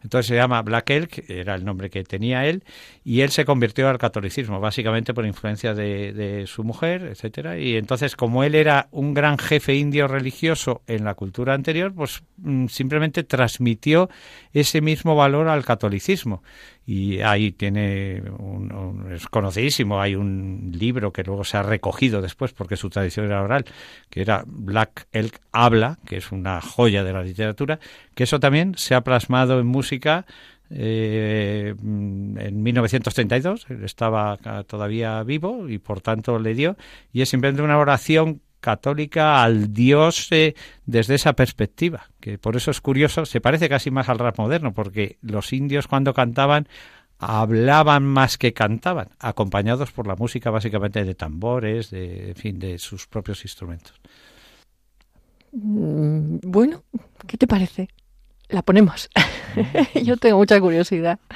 Entonces 0.02 0.28
se 0.28 0.36
llama 0.36 0.62
Black 0.62 0.90
Elk, 0.90 1.24
era 1.28 1.54
el 1.54 1.64
nombre 1.64 1.90
que 1.90 2.04
tenía 2.04 2.46
él, 2.46 2.62
y 3.04 3.22
él 3.22 3.30
se 3.30 3.44
convirtió 3.44 3.88
al 3.88 3.98
catolicismo, 3.98 4.60
básicamente 4.60 5.12
por 5.12 5.26
influencia 5.26 5.74
de, 5.74 6.44
su 6.46 6.62
mujer, 6.62 7.02
etcétera. 7.02 7.58
Y 7.58 7.76
entonces, 7.76 8.14
como 8.14 8.44
él 8.44 8.54
era 8.54 8.88
un 8.92 9.14
gran 9.14 9.38
jefe 9.38 9.74
indio 9.74 10.06
religioso 10.06 10.82
en 10.86 11.04
la 11.04 11.14
cultura 11.14 11.54
anterior, 11.54 11.92
pues 11.92 12.22
mm, 12.36 12.66
simplemente 12.68 13.24
transmitió 13.24 14.08
ese 14.52 14.80
mismo 14.80 15.16
valor 15.16 15.48
al 15.48 15.64
catolicismo. 15.64 16.42
Y 16.90 17.20
ahí 17.20 17.52
tiene 17.52 18.22
un, 18.38 19.12
es 19.12 19.26
conocidísimo, 19.26 20.00
hay 20.00 20.14
un 20.14 20.72
libro 20.72 21.12
que 21.12 21.22
luego 21.22 21.44
se 21.44 21.58
ha 21.58 21.62
recogido 21.62 22.22
después 22.22 22.54
porque 22.54 22.76
su 22.76 22.88
tradición 22.88 23.26
era 23.26 23.42
oral, 23.42 23.66
que 24.08 24.22
era 24.22 24.42
Black 24.46 25.06
Elk 25.12 25.38
Habla, 25.52 25.98
que 26.06 26.16
es 26.16 26.32
una 26.32 26.62
joya 26.62 27.04
de 27.04 27.12
la 27.12 27.22
literatura, 27.22 27.78
que 28.14 28.24
eso 28.24 28.40
también 28.40 28.74
se 28.78 28.94
ha 28.94 29.02
plasmado 29.02 29.60
en 29.60 29.66
música 29.66 30.24
eh, 30.70 31.74
en 31.78 32.62
1932, 32.62 33.66
estaba 33.84 34.38
todavía 34.66 35.22
vivo 35.24 35.68
y 35.68 35.76
por 35.76 36.00
tanto 36.00 36.38
le 36.38 36.54
dio, 36.54 36.78
y 37.12 37.20
es 37.20 37.28
simplemente 37.28 37.60
una 37.60 37.76
oración 37.76 38.40
católica 38.60 39.42
al 39.42 39.72
Dios 39.72 40.28
eh, 40.32 40.54
desde 40.86 41.14
esa 41.14 41.32
perspectiva, 41.34 42.08
que 42.20 42.38
por 42.38 42.56
eso 42.56 42.70
es 42.70 42.80
curioso, 42.80 43.26
se 43.26 43.40
parece 43.40 43.68
casi 43.68 43.90
más 43.90 44.08
al 44.08 44.18
rap 44.18 44.38
moderno, 44.38 44.72
porque 44.72 45.18
los 45.22 45.52
indios 45.52 45.86
cuando 45.86 46.14
cantaban 46.14 46.68
hablaban 47.18 48.04
más 48.04 48.38
que 48.38 48.52
cantaban, 48.52 49.08
acompañados 49.18 49.90
por 49.90 50.06
la 50.06 50.14
música 50.14 50.50
básicamente 50.50 51.04
de 51.04 51.14
tambores, 51.14 51.90
de, 51.90 52.30
en 52.30 52.36
fin, 52.36 52.58
de 52.58 52.78
sus 52.78 53.06
propios 53.06 53.44
instrumentos. 53.44 54.00
Mm, 55.52 56.38
bueno, 56.42 56.84
¿qué 57.26 57.36
te 57.36 57.46
parece? 57.46 57.88
La 58.48 58.62
ponemos. 58.62 59.10
Yo 60.04 60.16
tengo 60.16 60.38
mucha 60.38 60.60
curiosidad. 60.60 61.18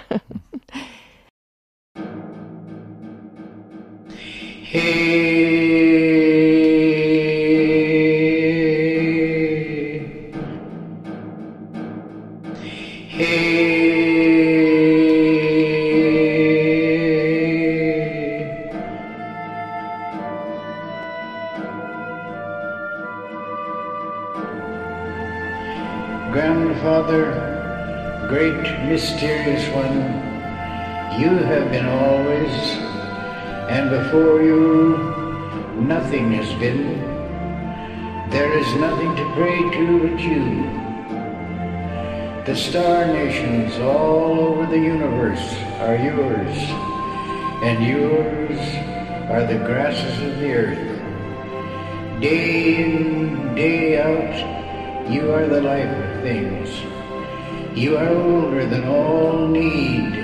mysterious 28.92 29.66
one, 29.74 29.96
you 31.18 31.30
have 31.30 31.70
been 31.70 31.86
always, 31.86 32.54
and 33.68 33.88
before 33.88 34.42
you 34.42 34.98
nothing 35.80 36.30
has 36.32 36.52
been. 36.60 37.00
There 38.30 38.52
is 38.58 38.66
nothing 38.76 39.16
to 39.16 39.24
pray 39.34 39.58
to 39.76 39.84
but 40.06 40.20
you. 40.20 40.44
The 42.44 42.54
star 42.54 43.06
nations 43.06 43.78
all 43.78 44.38
over 44.40 44.66
the 44.66 44.78
universe 44.78 45.54
are 45.80 45.96
yours, 45.96 46.56
and 47.64 47.84
yours 47.84 48.58
are 49.30 49.46
the 49.46 49.64
grasses 49.64 50.22
of 50.22 50.38
the 50.38 50.52
earth. 50.52 52.20
Day 52.20 52.84
in, 52.84 53.54
day 53.54 53.98
out, 53.98 55.10
you 55.10 55.32
are 55.32 55.46
the 55.46 55.62
life 55.62 55.88
of 55.88 56.22
things. 56.22 56.91
You 57.74 57.96
are 57.96 58.06
older 58.06 58.66
than 58.66 58.86
all 58.86 59.48
need, 59.48 60.14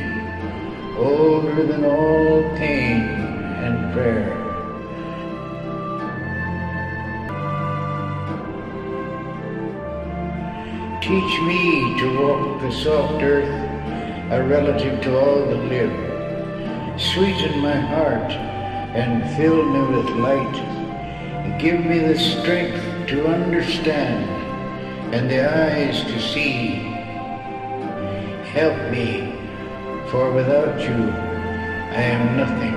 older 0.99 1.65
than 1.65 1.83
all 1.83 2.43
pain 2.59 3.01
and 3.65 3.91
prayer. 3.95 4.35
Teach 11.01 11.41
me 11.41 11.99
to 12.01 12.21
walk 12.21 12.61
the 12.61 12.71
soft 12.71 13.23
earth, 13.23 13.49
a 14.31 14.43
relative 14.47 15.01
to 15.05 15.19
all 15.19 15.47
that 15.47 15.65
live. 15.71 17.01
Sweeten 17.01 17.61
my 17.61 17.81
heart 17.81 18.31
and 18.95 19.25
fill 19.39 19.65
me 19.65 19.97
with 19.97 20.11
light. 20.17 21.59
Give 21.59 21.83
me 21.83 21.99
the 22.01 22.19
strength 22.19 23.09
to 23.09 23.27
understand 23.27 24.29
and 25.15 25.31
the 25.31 25.51
eyes 25.51 26.05
to 26.05 26.21
see. 26.21 26.88
Help 28.59 28.91
me, 28.91 29.33
for 30.11 30.33
without 30.33 30.81
you 30.81 30.99
I 31.95 32.03
am 32.15 32.37
nothing. 32.37 32.75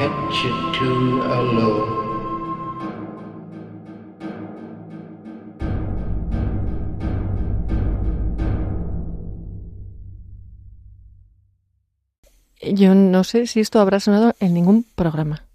Hetchetu 0.00 1.22
alo. 1.22 1.70
Yo 12.60 12.96
no 12.96 13.22
sé 13.22 13.46
si 13.46 13.60
esto 13.60 13.78
habrá 13.78 14.00
sonado 14.00 14.34
en 14.40 14.54
ningún 14.54 14.84
programa. 14.96 15.46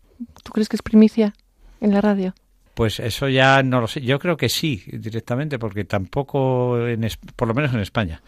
¿Tú 0.58 0.60
crees 0.62 0.70
que 0.70 0.76
es 0.78 0.82
primicia 0.82 1.36
en 1.82 1.94
la 1.94 2.02
radio? 2.02 2.34
Pues 2.74 3.00
eso 3.00 3.30
ya 3.30 3.62
no 3.62 3.80
lo 3.80 3.88
sé. 3.88 4.02
Yo 4.02 4.18
creo 4.18 4.38
que 4.38 4.50
sí, 4.50 4.82
directamente, 4.92 5.60
porque 5.60 5.86
tampoco, 5.86 6.80
en, 6.88 7.08
por 7.36 7.48
lo 7.48 7.54
menos 7.54 7.76
en 7.76 7.80
España. 7.82 8.24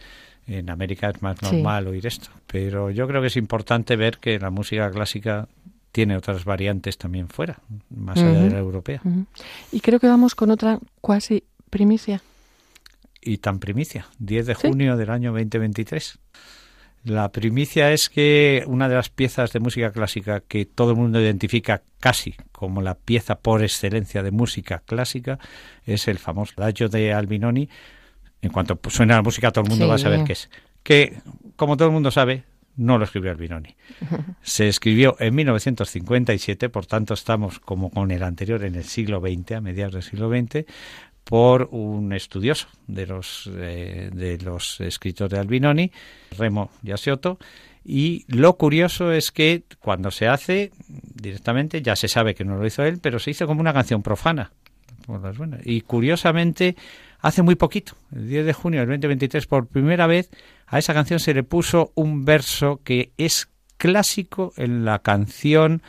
En 0.46 0.70
América 0.70 1.10
es 1.10 1.24
más 1.24 1.40
Sí. 1.40 1.48
normal 1.56 1.88
oír 1.88 2.06
esto. 2.06 2.30
Pero 2.46 2.92
yo 2.92 3.08
creo 3.08 3.20
que 3.22 3.28
es 3.30 3.36
importante 3.36 3.96
ver 3.96 4.20
que 4.20 4.38
la 4.38 4.52
música 4.52 4.92
clásica 4.92 5.48
tiene 5.92 6.16
otras 6.16 6.46
variantes 6.46 7.00
también 7.00 7.30
fuera, 7.30 7.62
más 7.90 8.20
allá 8.20 8.42
de 8.42 8.52
la 8.52 8.60
europea. 8.60 9.02
Y 9.72 9.80
creo 9.80 10.00
que 10.00 10.06
vamos 10.08 10.36
con 10.36 10.52
otra 10.52 10.78
cuasi 11.02 11.44
primicia. 11.72 12.22
Y 13.24 13.40
tan 13.40 13.58
primicia, 13.58 14.06
10 14.20 14.46
de 14.46 14.54
Sí. 14.54 14.68
junio 14.68 14.98
del 14.98 15.10
año 15.10 15.32
2023. 15.32 16.20
La 17.04 17.32
primicia 17.32 17.92
es 17.94 18.10
que 18.10 18.64
una 18.68 18.90
de 18.90 18.96
las 18.96 19.10
piezas 19.10 19.54
de 19.54 19.60
música 19.60 19.92
clásica 19.92 20.42
que 20.42 20.66
todo 20.66 20.92
el 20.92 20.98
mundo 20.98 21.22
identifica 21.22 21.82
casi 22.00 22.36
como 22.52 22.82
la 22.82 22.96
pieza 22.96 23.40
por 23.40 23.64
excelencia 23.64 24.22
de 24.22 24.32
música 24.32 24.84
clásica 24.86 25.40
es 25.86 26.08
el 26.08 26.20
famoso 26.20 26.54
Adagio 26.58 26.90
de 26.90 27.14
Albinoni. 27.14 27.70
En 28.42 28.52
cuanto 28.52 28.78
suena 28.90 29.16
la 29.16 29.22
música, 29.22 29.52
todo 29.52 29.64
el 29.64 29.70
mundo 29.70 29.86
Sí. 29.86 29.90
va 29.90 29.96
a 29.96 30.00
saber 30.00 30.24
qué 30.26 30.34
es. 30.34 30.50
Que, 30.84 31.18
como 31.56 31.78
todo 31.78 31.88
el 31.88 31.94
mundo 31.94 32.12
sabe, 32.12 32.44
no 32.76 32.98
lo 32.98 33.04
escribió 33.06 33.32
Albinoni. 33.32 33.76
Se 34.42 34.68
escribió 34.68 35.16
en 35.20 35.36
1957, 35.36 36.70
por 36.70 36.86
tanto 36.86 37.14
estamos 37.14 37.60
como 37.60 37.90
con 37.92 38.12
el 38.12 38.24
anterior 38.24 38.64
en 38.64 38.76
el 38.76 38.84
siglo 38.86 39.20
XX, 39.22 39.54
a 39.54 39.62
mediados 39.62 39.94
del 39.94 40.04
siglo 40.04 40.30
XX, 40.30 40.66
por 41.24 41.70
un 41.72 42.14
estudioso 42.14 42.68
de 42.88 43.06
los 43.06 43.50
eh, 43.54 44.10
de 44.14 44.38
los 44.40 44.82
escritores 44.82 45.32
de 45.32 45.40
Albinoni, 45.40 45.92
Remo 46.38 46.72
Giasiotto, 46.84 47.38
y 47.84 48.26
lo 48.28 48.56
curioso 48.58 49.12
es 49.12 49.32
que 49.32 49.64
cuando 49.80 50.12
se 50.12 50.28
hace 50.28 50.72
directamente 50.88 51.82
ya 51.82 51.96
se 51.96 52.08
sabe 52.08 52.36
que 52.36 52.46
no 52.46 52.56
lo 52.56 52.66
hizo 52.66 52.84
él, 52.84 53.00
pero 53.02 53.20
se 53.20 53.32
hizo 53.32 53.48
como 53.48 53.62
una 53.62 53.74
canción 53.74 54.04
profana. 54.04 54.52
por 55.06 55.22
las 55.22 55.38
buenas. 55.38 55.62
Y 55.66 55.82
curiosamente, 55.82 56.76
hace 57.20 57.42
muy 57.42 57.56
poquito, 57.56 57.94
el 58.14 58.28
10 58.28 58.46
de 58.46 58.54
junio 58.54 58.80
del 58.82 58.90
2023, 58.90 59.48
por 59.48 59.68
primera 59.68 60.08
vez 60.08 60.30
a 60.68 60.78
esa 60.78 60.94
canción 60.94 61.20
se 61.20 61.34
le 61.34 61.44
puso 61.44 61.92
un 61.96 62.26
verso 62.26 62.82
que 62.84 63.12
es 63.18 63.50
clásico 63.78 64.54
en 64.58 64.86
la 64.86 65.00
canción 65.00 65.82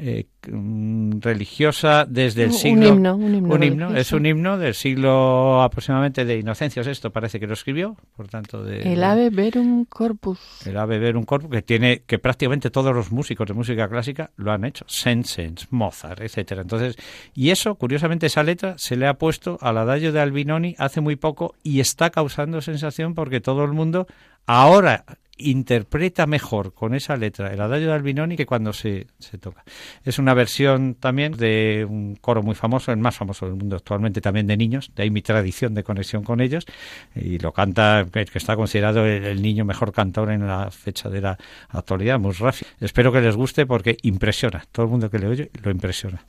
eh, 0.00 0.26
mm, 0.48 1.18
religiosa 1.20 2.06
desde 2.08 2.44
el 2.44 2.50
Un 2.50 2.54
siglo 2.54 2.86
himno, 2.86 3.16
un 3.16 3.34
himno 3.34 3.54
un 3.54 3.62
himno, 3.64 3.96
es 3.96 4.12
un 4.12 4.26
himno 4.26 4.56
del 4.56 4.74
siglo 4.74 5.60
aproximadamente 5.60 6.24
de 6.24 6.38
Inocencios 6.38 6.86
esto 6.86 7.10
parece 7.10 7.40
que 7.40 7.48
lo 7.48 7.54
escribió 7.54 7.96
por 8.16 8.28
tanto 8.28 8.62
de 8.62 8.92
El 8.92 9.02
ave 9.02 9.30
verum 9.30 9.84
corpus. 9.84 10.38
el 10.66 10.76
ave 10.76 11.00
verum 11.00 11.24
corpus 11.24 11.50
que 11.50 11.62
tiene 11.62 12.02
que 12.06 12.20
prácticamente 12.20 12.70
todos 12.70 12.94
los 12.94 13.10
músicos 13.10 13.48
de 13.48 13.54
música 13.54 13.88
clásica 13.88 14.30
lo 14.36 14.52
han 14.52 14.64
hecho 14.64 14.84
Saint-Saëns, 14.86 15.66
Mozart 15.70 16.20
etcétera 16.20 16.62
entonces 16.62 16.96
y 17.34 17.50
eso 17.50 17.74
curiosamente 17.74 18.26
esa 18.26 18.44
letra 18.44 18.76
se 18.78 18.96
le 18.96 19.08
ha 19.08 19.14
puesto 19.14 19.58
al 19.60 19.78
adagio 19.78 20.12
de 20.12 20.20
Albinoni 20.20 20.76
hace 20.78 21.00
muy 21.00 21.16
poco 21.16 21.56
y 21.64 21.80
está 21.80 22.10
causando 22.10 22.60
sensación 22.60 23.14
porque 23.14 23.40
todo 23.40 23.64
el 23.64 23.72
mundo 23.72 24.06
ahora 24.46 25.04
interpreta 25.38 26.26
mejor 26.26 26.74
con 26.74 26.94
esa 26.94 27.16
letra 27.16 27.52
el 27.52 27.60
adagio 27.60 27.88
de 27.88 27.92
Albinoni 27.94 28.36
que 28.36 28.46
cuando 28.46 28.72
se, 28.72 29.06
se 29.18 29.38
toca. 29.38 29.64
Es 30.04 30.18
una 30.18 30.34
versión 30.34 30.94
también 30.94 31.32
de 31.32 31.86
un 31.88 32.16
coro 32.16 32.42
muy 32.42 32.54
famoso, 32.54 32.92
el 32.92 32.98
más 32.98 33.16
famoso 33.16 33.46
del 33.46 33.56
mundo 33.56 33.76
actualmente 33.76 34.20
también 34.20 34.46
de 34.46 34.56
niños, 34.56 34.90
de 34.94 35.04
ahí 35.04 35.10
mi 35.10 35.22
tradición 35.22 35.74
de 35.74 35.84
conexión 35.84 36.22
con 36.24 36.40
ellos, 36.40 36.66
y 37.14 37.38
lo 37.38 37.52
canta 37.52 38.06
que 38.12 38.26
está 38.34 38.56
considerado 38.56 39.06
el, 39.06 39.24
el 39.24 39.42
niño 39.42 39.64
mejor 39.64 39.92
cantor 39.92 40.30
en 40.30 40.46
la 40.46 40.70
fecha 40.70 41.08
de 41.08 41.20
la 41.20 41.38
actualidad, 41.68 42.18
Musrafi. 42.18 42.64
Espero 42.80 43.12
que 43.12 43.20
les 43.20 43.36
guste 43.36 43.66
porque 43.66 43.96
impresiona, 44.02 44.64
todo 44.72 44.86
el 44.86 44.90
mundo 44.90 45.10
que 45.10 45.18
le 45.18 45.26
oye 45.28 45.50
lo 45.62 45.70
impresiona. 45.70 46.24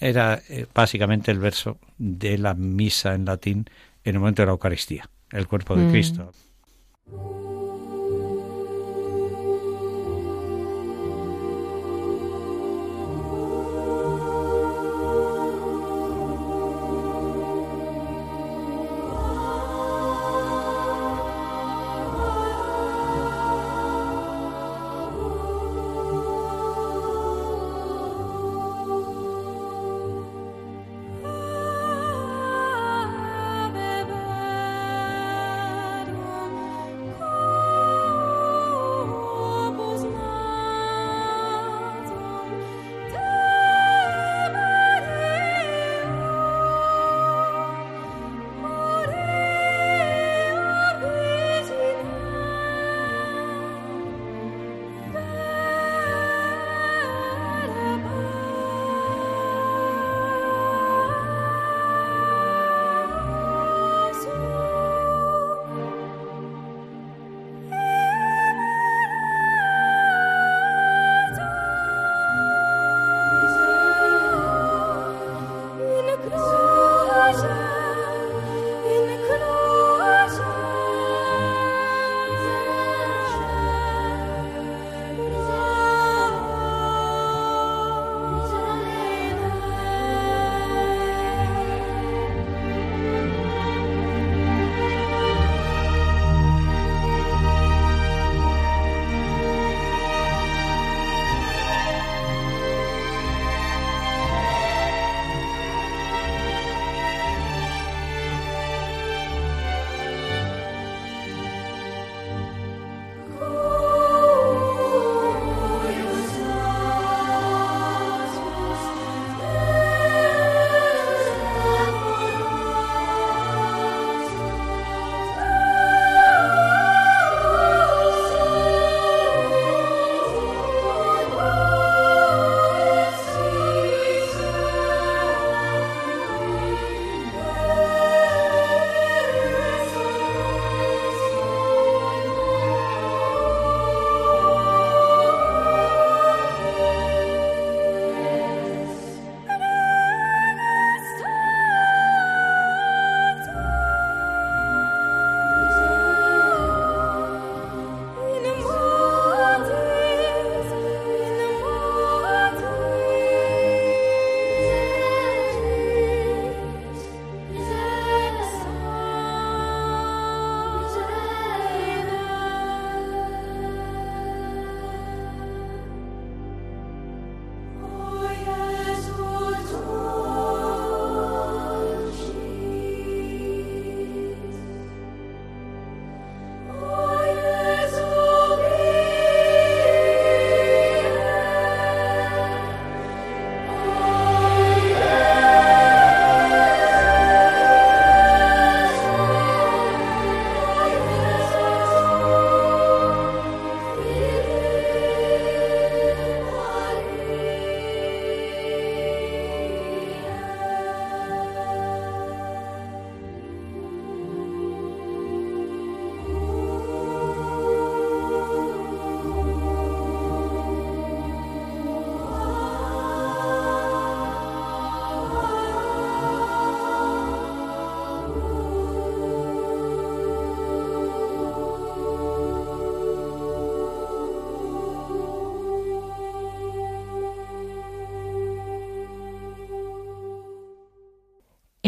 Era 0.00 0.40
eh, 0.48 0.66
básicamente 0.74 1.30
el 1.30 1.38
verso 1.38 1.78
de 1.96 2.36
la 2.38 2.54
misa 2.54 3.14
en 3.14 3.24
latín 3.24 3.66
en 4.04 4.14
el 4.16 4.18
momento 4.18 4.42
de 4.42 4.46
la 4.46 4.52
Eucaristía, 4.52 5.08
el 5.30 5.46
cuerpo 5.46 5.76
de 5.76 5.84
Mm. 5.84 5.90
Cristo. 5.90 6.32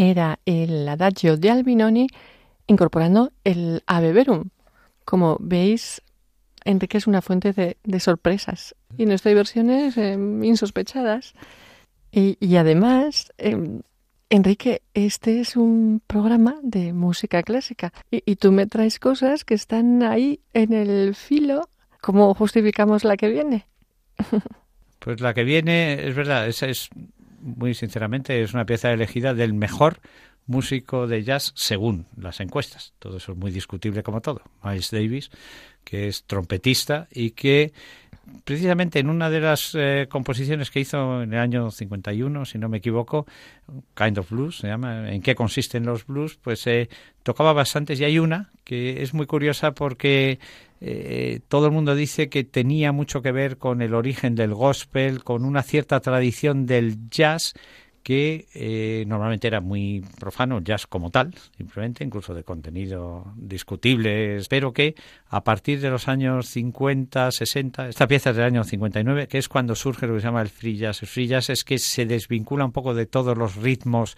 Era 0.05 0.39
el 0.45 0.87
Adagio 0.87 1.37
de 1.37 1.49
Albinoni 1.49 2.07
incorporando 2.67 3.31
el 3.43 3.83
Ave 3.85 4.13
Verum. 4.13 4.49
Como 5.03 5.37
veis, 5.39 6.01
Enrique 6.63 6.97
es 6.97 7.07
una 7.07 7.21
fuente 7.21 7.53
de, 7.53 7.99
sorpresas 7.99 8.75
y 8.97 9.05
nos 9.05 9.21
trae 9.21 9.35
versiones 9.35 9.97
em, 9.97 10.43
insospechadas. 10.43 11.33
Y, 12.11 12.55
además, 12.55 13.33
em, 13.37 13.81
Enrique, 14.29 14.81
este 14.93 15.41
es 15.41 15.57
un 15.57 16.01
programa 16.07 16.55
de 16.63 16.93
música 16.93 17.43
clásica 17.43 17.91
y, 18.09 18.23
y, 18.25 18.37
tú 18.37 18.53
me 18.53 18.67
traes 18.67 18.99
cosas 18.99 19.43
que 19.43 19.53
están 19.53 20.01
ahí 20.01 20.39
en 20.53 20.71
el 20.71 21.13
filo. 21.13 21.69
¿Cómo 22.01 22.33
justificamos 22.33 23.03
la 23.03 23.17
que 23.17 23.29
viene? 23.29 23.67
pues 24.99 25.19
la 25.19 25.33
que 25.33 25.43
viene, 25.43 26.07
es 26.07 26.15
verdad, 26.15 26.47
esa 26.47 26.67
es 26.67 26.89
muy 27.45 27.73
sinceramente, 27.73 28.41
es 28.41 28.53
una 28.53 28.65
pieza 28.65 28.91
elegida 28.91 29.33
del 29.33 29.53
mejor 29.53 29.99
músico 30.47 31.07
de 31.07 31.23
jazz 31.23 31.53
según 31.55 32.07
las 32.17 32.39
encuestas. 32.39 32.93
Todo 32.99 33.17
eso 33.17 33.31
es 33.31 33.37
muy 33.37 33.51
discutible 33.51 34.03
como 34.03 34.21
todo. 34.21 34.41
Miles 34.63 34.91
Davis, 34.91 35.31
que 35.83 36.07
es 36.07 36.23
trompetista 36.25 37.07
y 37.11 37.31
que 37.31 37.73
precisamente 38.43 38.99
en 38.99 39.09
una 39.09 39.29
de 39.29 39.39
las 39.39 39.75
eh, 39.75 40.07
composiciones 40.09 40.71
que 40.71 40.79
hizo 40.79 41.21
en 41.21 41.33
el 41.33 41.39
año 41.39 41.69
51, 41.69 42.45
si 42.45 42.57
no 42.57 42.69
me 42.69 42.77
equivoco, 42.77 43.25
Kind 43.95 44.17
of 44.17 44.29
Blues, 44.29 44.57
se 44.57 44.67
llama, 44.67 45.11
¿en 45.11 45.21
qué 45.21 45.35
consisten 45.35 45.85
los 45.85 46.05
blues? 46.05 46.37
Pues 46.41 46.65
eh, 46.67 46.89
tocaba 47.23 47.53
bastantes 47.53 47.99
y 47.99 48.03
hay 48.03 48.19
una 48.19 48.49
que 48.63 49.03
es 49.03 49.13
muy 49.13 49.27
curiosa 49.27 49.73
porque 49.73 50.39
eh, 50.81 51.39
todo 51.47 51.67
el 51.67 51.71
mundo 51.71 51.95
dice 51.95 52.29
que 52.29 52.43
tenía 52.43 52.91
mucho 52.91 53.21
que 53.21 53.31
ver 53.31 53.57
con 53.57 53.81
el 53.81 53.93
origen 53.93 54.35
del 54.35 54.53
gospel, 54.53 55.23
con 55.23 55.45
una 55.45 55.63
cierta 55.63 55.99
tradición 55.99 56.65
del 56.65 57.09
jazz 57.09 57.53
que 58.05 58.45
eh, 58.53 59.03
normalmente 59.07 59.47
era 59.47 59.61
muy 59.61 60.05
profano, 60.19 60.61
jazz 60.61 60.85
como 60.85 61.09
tal, 61.09 61.33
simplemente, 61.57 62.03
incluso 62.03 62.35
de 62.35 62.43
contenido 62.43 63.33
discutible, 63.35 64.39
pero 64.47 64.71
que 64.73 64.93
a 65.27 65.43
partir 65.43 65.81
de 65.81 65.89
los 65.89 66.07
años 66.07 66.47
50, 66.49 67.31
60, 67.31 67.89
esta 67.89 68.07
pieza 68.07 68.29
es 68.29 68.35
del 68.35 68.45
año 68.45 68.63
59, 68.63 69.27
que 69.27 69.39
es 69.39 69.49
cuando 69.49 69.73
surge 69.73 70.05
lo 70.05 70.13
que 70.13 70.19
se 70.19 70.27
llama 70.27 70.43
el 70.43 70.49
free 70.49 70.77
jazz. 70.77 71.01
El 71.01 71.07
free 71.07 71.25
jazz 71.25 71.49
es 71.49 71.63
que 71.63 71.79
se 71.79 72.05
desvincula 72.05 72.63
un 72.63 72.71
poco 72.71 72.93
de 72.93 73.07
todos 73.07 73.35
los 73.35 73.55
ritmos 73.55 74.15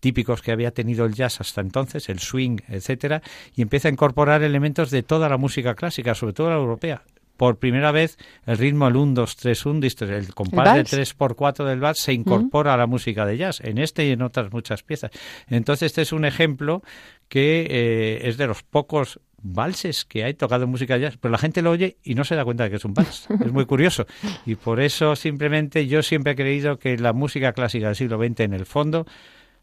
típicos 0.00 0.42
que 0.42 0.52
había 0.52 0.72
tenido 0.72 1.04
el 1.04 1.14
jazz 1.14 1.40
hasta 1.40 1.60
entonces, 1.60 2.08
el 2.08 2.18
swing, 2.18 2.58
etcétera, 2.68 3.22
y 3.54 3.62
empieza 3.62 3.88
a 3.88 3.92
incorporar 3.92 4.42
elementos 4.42 4.90
de 4.90 5.02
toda 5.02 5.28
la 5.28 5.36
música 5.36 5.74
clásica, 5.74 6.14
sobre 6.14 6.32
todo 6.32 6.50
la 6.50 6.56
europea 6.56 7.02
por 7.40 7.56
primera 7.56 7.90
vez 7.90 8.18
el 8.44 8.58
ritmo 8.58 8.86
el 8.86 8.96
1, 8.96 9.14
2, 9.14 9.36
3, 9.36 9.64
1, 9.64 9.80
el 10.10 10.34
compás 10.34 10.74
de 10.74 10.84
3 10.84 11.14
por 11.14 11.36
4 11.36 11.64
del 11.64 11.80
vals 11.80 11.98
se 11.98 12.12
incorpora 12.12 12.74
a 12.74 12.76
la 12.76 12.86
música 12.86 13.24
de 13.24 13.38
jazz, 13.38 13.62
en 13.62 13.78
este 13.78 14.04
y 14.04 14.10
en 14.10 14.20
otras 14.20 14.52
muchas 14.52 14.82
piezas. 14.82 15.10
Entonces 15.48 15.86
este 15.86 16.02
es 16.02 16.12
un 16.12 16.26
ejemplo 16.26 16.82
que 17.30 17.66
eh, 17.70 18.28
es 18.28 18.36
de 18.36 18.46
los 18.46 18.62
pocos 18.62 19.20
valses 19.42 20.04
que 20.04 20.22
hay 20.24 20.34
tocado 20.34 20.64
en 20.64 20.70
música 20.70 20.98
jazz, 20.98 21.16
pero 21.16 21.32
la 21.32 21.38
gente 21.38 21.62
lo 21.62 21.70
oye 21.70 21.96
y 22.04 22.14
no 22.14 22.24
se 22.24 22.34
da 22.34 22.44
cuenta 22.44 22.64
de 22.64 22.70
que 22.70 22.76
es 22.76 22.84
un 22.84 22.92
vals. 22.92 23.26
Es 23.42 23.50
muy 23.50 23.64
curioso. 23.64 24.06
Y 24.44 24.56
por 24.56 24.78
eso 24.78 25.16
simplemente 25.16 25.86
yo 25.86 26.02
siempre 26.02 26.32
he 26.32 26.36
creído 26.36 26.78
que 26.78 26.98
la 26.98 27.14
música 27.14 27.54
clásica 27.54 27.86
del 27.86 27.96
siglo 27.96 28.18
XX 28.18 28.40
en 28.40 28.52
el 28.52 28.66
fondo, 28.66 29.06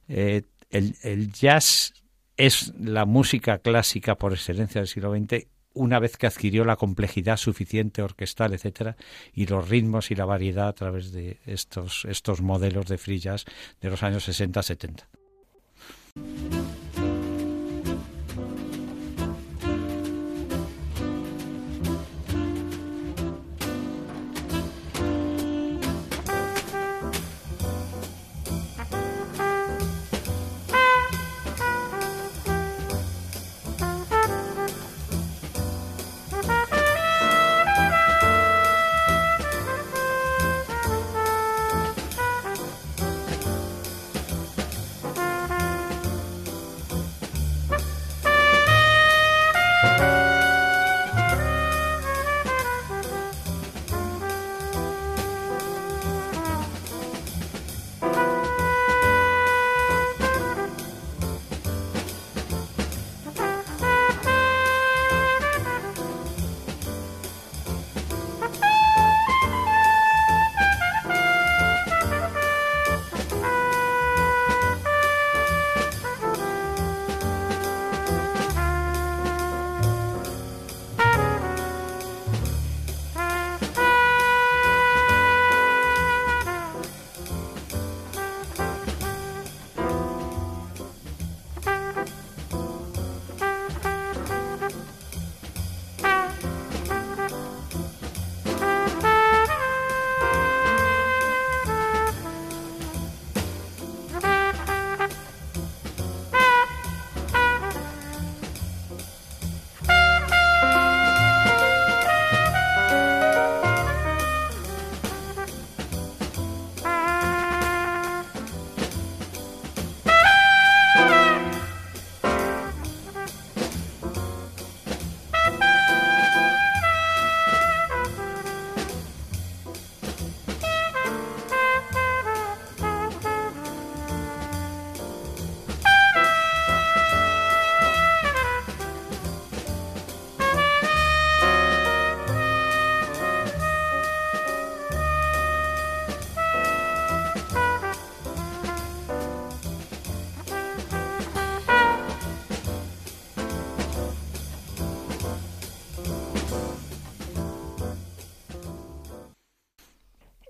eh, 0.08 0.44
el, 0.70 1.32
jazz 1.32 1.94
es 2.36 2.74
la 2.80 3.06
música 3.06 3.60
clásica 3.60 4.16
por 4.16 4.34
excelencia 4.34 4.82
del 4.82 4.88
siglo 4.88 5.14
XX 5.16 5.48
una 5.74 6.00
vez 6.00 6.18
que 6.18 6.28
adquirió 6.28 6.66
la 6.66 6.76
complejidad 6.76 7.38
suficiente 7.38 8.02
orquestal, 8.02 8.54
etcétera, 8.54 8.98
y 9.32 9.46
los 9.46 9.70
ritmos 9.70 10.10
y 10.10 10.16
la 10.16 10.26
variedad 10.26 10.68
a 10.68 10.74
través 10.74 11.12
de 11.12 11.40
estos, 11.46 12.06
estos 12.06 12.42
modelos 12.42 12.88
de 12.88 12.98
free 12.98 13.20
jazz 13.20 13.46
de 13.80 13.90
los 13.90 14.02
años 14.02 14.28
60-70. 14.28 15.06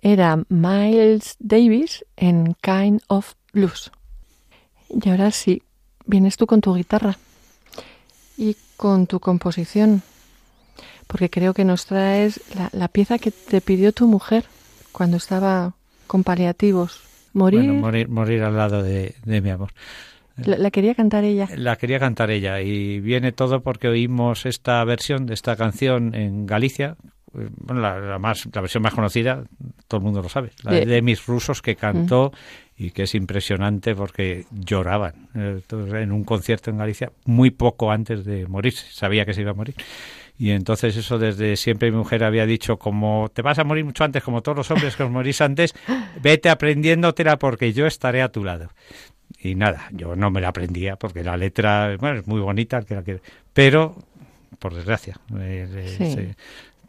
Era 0.08 0.42
Miles 0.48 1.36
Davis 1.40 2.06
en 2.16 2.56
Kind 2.62 3.02
of 3.08 3.34
Blues. 3.52 3.92
Y 4.90 5.10
ahora 5.10 5.32
sí, 5.32 5.64
vienes 6.06 6.38
tú 6.38 6.48
con 6.48 6.62
tu 6.62 6.74
guitarra 6.76 7.18
y 8.38 8.56
con 8.78 9.06
tu 9.06 9.20
composición, 9.20 10.02
porque 11.08 11.30
creo 11.30 11.54
que 11.54 11.66
nos 11.66 11.88
traes 11.88 12.40
la, 12.72 12.88
pieza 12.88 13.20
que 13.20 13.32
te 13.32 13.60
pidió 13.60 13.92
tu 13.92 14.08
mujer 14.08 14.46
cuando 14.94 15.18
estaba 15.18 15.74
con 16.08 16.24
paliativos. 16.24 17.02
Morir, 17.34 17.74
morir, 17.74 18.08
morir 18.08 18.44
al 18.44 18.56
lado 18.56 18.84
de, 18.84 19.14
mi 19.26 19.50
amor. 19.50 19.74
la, 20.38 20.72
quería 20.72 20.96
cantar 20.96 21.26
ella. 21.26 21.50
La 21.58 21.76
quería 21.76 22.00
cantar 22.00 22.32
ella 22.32 22.62
y 22.62 23.02
viene 23.02 23.34
todo 23.34 23.62
porque 23.62 23.90
oímos 23.90 24.46
esta 24.46 24.82
versión 24.86 25.26
de 25.26 25.34
esta 25.34 25.58
canción 25.58 26.16
en 26.16 26.46
Galicia 26.46 26.96
bueno, 27.58 27.82
la, 27.82 28.20
más, 28.20 28.48
la 28.54 28.62
versión 28.62 28.84
más 28.84 28.94
conocida, 28.94 29.44
todo 29.88 30.00
el 30.00 30.04
mundo 30.04 30.22
lo 30.22 30.30
sabe, 30.30 30.52
la 30.64 30.74
de, 30.74 31.02
mis 31.02 31.26
rusos 31.26 31.62
que 31.62 31.76
cantó 31.76 32.32
y 32.78 32.92
que 32.92 33.04
es 33.04 33.16
impresionante 33.16 33.96
porque 33.96 34.46
lloraban 34.52 35.30
eh, 35.36 35.62
en 35.72 36.12
un 36.12 36.24
concierto 36.24 36.70
en 36.70 36.78
Galicia 36.78 37.12
muy 37.26 37.52
poco 37.52 37.92
antes 37.92 38.26
de 38.26 38.48
morirse, 38.48 38.86
sabía 38.92 39.26
que 39.26 39.34
se 39.34 39.42
iba 39.42 39.52
a 39.52 39.56
morir. 39.56 39.76
Y 40.40 40.52
entonces 40.52 40.96
eso 40.96 41.18
desde 41.18 41.56
siempre 41.56 41.90
mi 41.90 41.98
mujer 41.98 42.24
había 42.24 42.46
dicho, 42.46 42.78
como 42.78 43.32
te 43.34 43.42
vas 43.42 43.58
a 43.58 43.64
morir 43.64 43.84
mucho 43.84 44.04
antes, 44.04 44.22
como 44.22 44.44
todos 44.44 44.58
los 44.58 44.70
hombres 44.70 44.96
que 44.96 45.04
os 45.04 45.10
morís 45.10 45.42
antes, 45.42 45.74
vete 46.22 46.50
aprendiéndotela 46.50 47.38
porque 47.40 47.74
yo 47.74 47.88
estaré 47.88 48.22
a 48.22 48.30
tu 48.30 48.44
lado. 48.44 48.70
Y 49.40 49.56
nada, 49.56 49.88
yo 49.92 50.16
no 50.16 50.30
me 50.30 50.40
la 50.40 50.50
aprendía 50.50 50.96
porque 50.96 51.24
la 51.24 51.38
letra, 51.38 51.98
bueno, 52.00 52.20
es 52.20 52.28
muy 52.28 52.40
bonita, 52.40 52.84
pero 53.54 53.96
por 54.60 54.74
desgracia, 54.74 55.20
eh, 55.40 56.34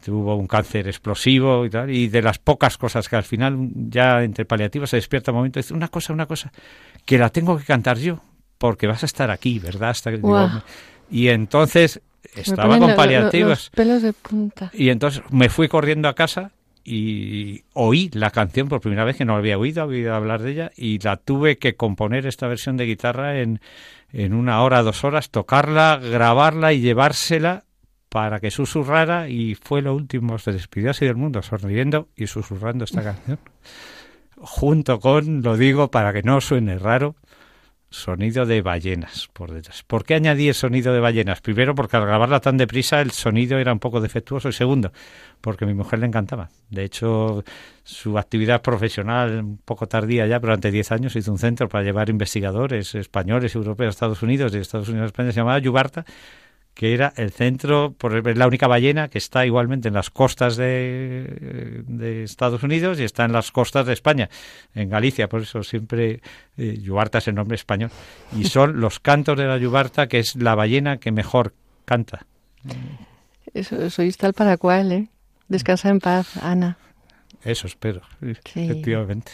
tuvo 0.03 0.35
un 0.35 0.47
cáncer 0.47 0.87
explosivo 0.87 1.65
y 1.65 1.69
tal, 1.69 1.89
y 1.89 2.07
de 2.07 2.21
las 2.21 2.39
pocas 2.39 2.77
cosas 2.77 3.09
que 3.09 3.15
al 3.15 3.23
final, 3.23 3.69
ya 3.73 4.23
entre 4.23 4.45
paliativos, 4.45 4.89
se 4.89 4.97
despierta 4.97 5.31
un 5.31 5.37
momento 5.37 5.59
y 5.59 5.61
dice, 5.61 5.73
una 5.73 5.87
cosa, 5.87 6.13
una 6.13 6.25
cosa, 6.25 6.51
que 7.05 7.17
la 7.17 7.29
tengo 7.29 7.57
que 7.57 7.65
cantar 7.65 7.97
yo, 7.97 8.21
porque 8.57 8.87
vas 8.87 9.03
a 9.03 9.05
estar 9.05 9.31
aquí, 9.31 9.59
¿verdad? 9.59 9.89
Hasta, 9.89 10.11
y 11.11 11.27
entonces 11.29 12.01
estaba 12.35 12.77
con 12.79 12.95
paliativos. 12.95 13.69
pelos 13.73 14.01
de 14.01 14.13
punta. 14.13 14.71
Y 14.73 14.89
entonces 14.89 15.23
me 15.31 15.49
fui 15.49 15.67
corriendo 15.67 16.07
a 16.07 16.15
casa 16.15 16.51
y 16.83 17.63
oí 17.73 18.09
la 18.13 18.31
canción 18.31 18.67
por 18.67 18.81
primera 18.81 19.03
vez 19.03 19.17
que 19.17 19.25
no 19.25 19.35
había 19.35 19.57
oído, 19.57 19.83
había 19.83 19.97
oído 19.97 20.15
hablar 20.15 20.41
de 20.41 20.51
ella 20.51 20.71
y 20.75 20.99
la 20.99 21.17
tuve 21.17 21.57
que 21.57 21.75
componer 21.75 22.25
esta 22.25 22.47
versión 22.47 22.77
de 22.77 22.85
guitarra 22.85 23.39
en, 23.39 23.59
en 24.11 24.33
una 24.33 24.63
hora, 24.63 24.81
dos 24.81 25.03
horas, 25.03 25.29
tocarla, 25.29 25.99
grabarla 26.01 26.73
y 26.73 26.81
llevársela 26.81 27.65
para 28.09 28.39
que 28.39 28.51
susurrara 28.51 29.29
y 29.29 29.55
fue 29.55 29.81
lo 29.81 29.95
último, 29.95 30.37
se 30.39 30.51
despidió 30.51 30.91
así 30.91 31.05
del 31.05 31.15
mundo, 31.15 31.41
sonriendo 31.41 32.09
y 32.15 32.27
susurrando 32.27 32.83
esta 32.83 33.03
canción. 33.03 33.39
Junto 34.37 34.99
con, 34.99 35.41
lo 35.41 35.57
digo 35.57 35.91
para 35.91 36.11
que 36.11 36.23
no 36.23 36.41
suene 36.41 36.79
raro, 36.79 37.15
sonido 37.91 38.45
de 38.45 38.61
ballenas 38.61 39.29
por 39.33 39.51
detrás. 39.51 39.83
¿Por 39.83 40.05
qué 40.05 40.15
añadí 40.15 40.47
el 40.47 40.53
sonido 40.53 40.93
de 40.93 40.99
ballenas? 40.99 41.41
Primero, 41.41 41.75
porque 41.75 41.97
al 41.97 42.05
grabarla 42.05 42.39
tan 42.39 42.57
deprisa 42.57 43.01
el 43.01 43.11
sonido 43.11 43.57
era 43.57 43.73
un 43.73 43.79
poco 43.79 43.99
defectuoso. 43.99 44.49
Y 44.49 44.53
segundo, 44.53 44.91
porque 45.41 45.65
a 45.65 45.67
mi 45.67 45.73
mujer 45.73 45.99
le 45.99 46.05
encantaba. 46.05 46.49
De 46.69 46.83
hecho, 46.83 47.43
su 47.83 48.17
actividad 48.17 48.61
profesional, 48.61 49.39
un 49.43 49.57
poco 49.57 49.87
tardía 49.87 50.27
ya, 50.27 50.39
durante 50.39 50.71
10 50.71 50.91
años 50.91 51.15
hizo 51.15 51.31
un 51.31 51.39
centro 51.39 51.67
para 51.67 51.83
llevar 51.83 52.09
investigadores 52.09 52.93
españoles 52.95 53.55
europeos 53.55 53.95
Estados 53.95 54.21
Unidos 54.21 54.53
y 54.53 54.57
Estados 54.57 54.89
Unidos 54.89 55.05
a 55.05 55.07
España, 55.07 55.31
se 55.31 55.37
llamaba 55.37 55.59
Yubarta 55.59 56.05
que 56.79 56.93
era 56.93 57.11
el 57.17 57.31
centro, 57.31 57.91
por 57.91 58.37
la 58.37 58.47
única 58.47 58.65
ballena 58.65 59.09
que 59.09 59.17
está 59.17 59.45
igualmente 59.45 59.89
en 59.89 59.95
las 59.95 60.09
costas 60.09 60.55
de, 60.55 61.83
Estados 62.23 62.63
Unidos 62.63 63.01
y 63.01 63.03
está 63.03 63.25
en 63.25 63.33
las 63.33 63.51
costas 63.51 63.85
de 63.85 63.91
España, 63.91 64.29
en 64.73 64.89
Galicia, 64.89 65.27
por 65.27 65.41
eso 65.41 65.61
siempre 65.61 66.21
eh, 66.55 66.77
Yubarta 66.81 67.17
es 67.17 67.27
el 67.27 67.35
nombre 67.35 67.55
español. 67.55 67.91
Y 68.33 68.45
son 68.45 68.79
los 68.79 69.01
cantos 69.01 69.37
de 69.37 69.45
la 69.45 69.57
Yubarta, 69.57 70.07
que 70.07 70.19
es 70.19 70.37
la 70.37 70.55
ballena 70.55 70.99
que 70.99 71.11
mejor 71.11 71.53
canta. 71.83 72.25
Eso, 73.53 73.89
sois 73.89 74.15
tal 74.15 74.31
para 74.31 74.55
cual, 74.55 74.93
¿eh? 74.93 75.09
Descansa 75.49 75.89
en 75.89 75.99
paz, 75.99 76.37
Ana. 76.37 76.77
Eso 77.43 77.67
espero, 77.67 78.03
efectivamente. 78.21 79.33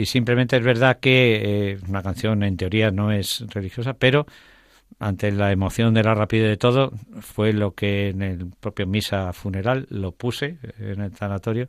Y 0.00 0.06
simplemente 0.06 0.56
es 0.56 0.62
verdad 0.64 0.98
que 0.98 1.72
eh, 1.72 1.78
una 1.88 2.02
canción 2.02 2.42
en 2.42 2.56
teoría 2.56 2.90
no 2.90 3.12
es 3.12 3.44
religiosa, 3.48 3.94
pero 3.94 4.26
ante 4.98 5.30
la 5.32 5.52
emoción 5.52 5.94
de 5.94 6.02
la 6.02 6.14
rapidez 6.14 6.48
de 6.48 6.56
todo, 6.56 6.92
fue 7.20 7.52
lo 7.52 7.74
que 7.74 8.08
en 8.08 8.22
el 8.22 8.46
propio 8.60 8.86
misa 8.86 9.32
funeral 9.32 9.86
lo 9.90 10.12
puse 10.12 10.58
en 10.78 11.00
el 11.00 11.14
sanatorio 11.16 11.68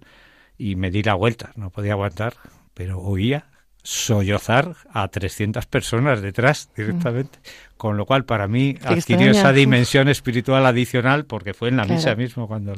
y 0.57 0.76
me 0.76 0.91
di 0.91 1.03
la 1.03 1.16
vuelta, 1.16 1.51
no 1.55 1.70
podía 1.72 1.93
aguantar, 1.93 2.36
pero 2.74 2.99
oía 2.99 3.51
sollozar 3.84 4.76
a 4.94 5.08
300 5.08 5.66
personas 5.66 6.22
detrás 6.22 6.70
directamente, 6.76 7.40
con 7.78 7.98
lo 7.98 8.06
cual 8.06 8.26
para 8.26 8.48
mí 8.48 8.78
adquirió 8.84 9.32
esa 9.32 9.52
dimensión 9.52 10.08
espiritual 10.08 10.66
adicional 10.66 11.26
porque 11.26 11.54
fue 11.54 11.70
en 11.70 11.78
la 11.78 11.86
misa 11.86 12.16
mismo 12.16 12.48
cuando 12.48 12.76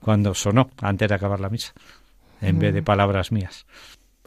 cuando 0.00 0.34
sonó 0.34 0.70
antes 0.80 1.08
de 1.08 1.14
acabar 1.14 1.40
la 1.40 1.48
misa, 1.48 1.72
en 2.40 2.58
vez 2.58 2.74
de 2.74 2.82
palabras 2.82 3.32
mías. 3.32 3.66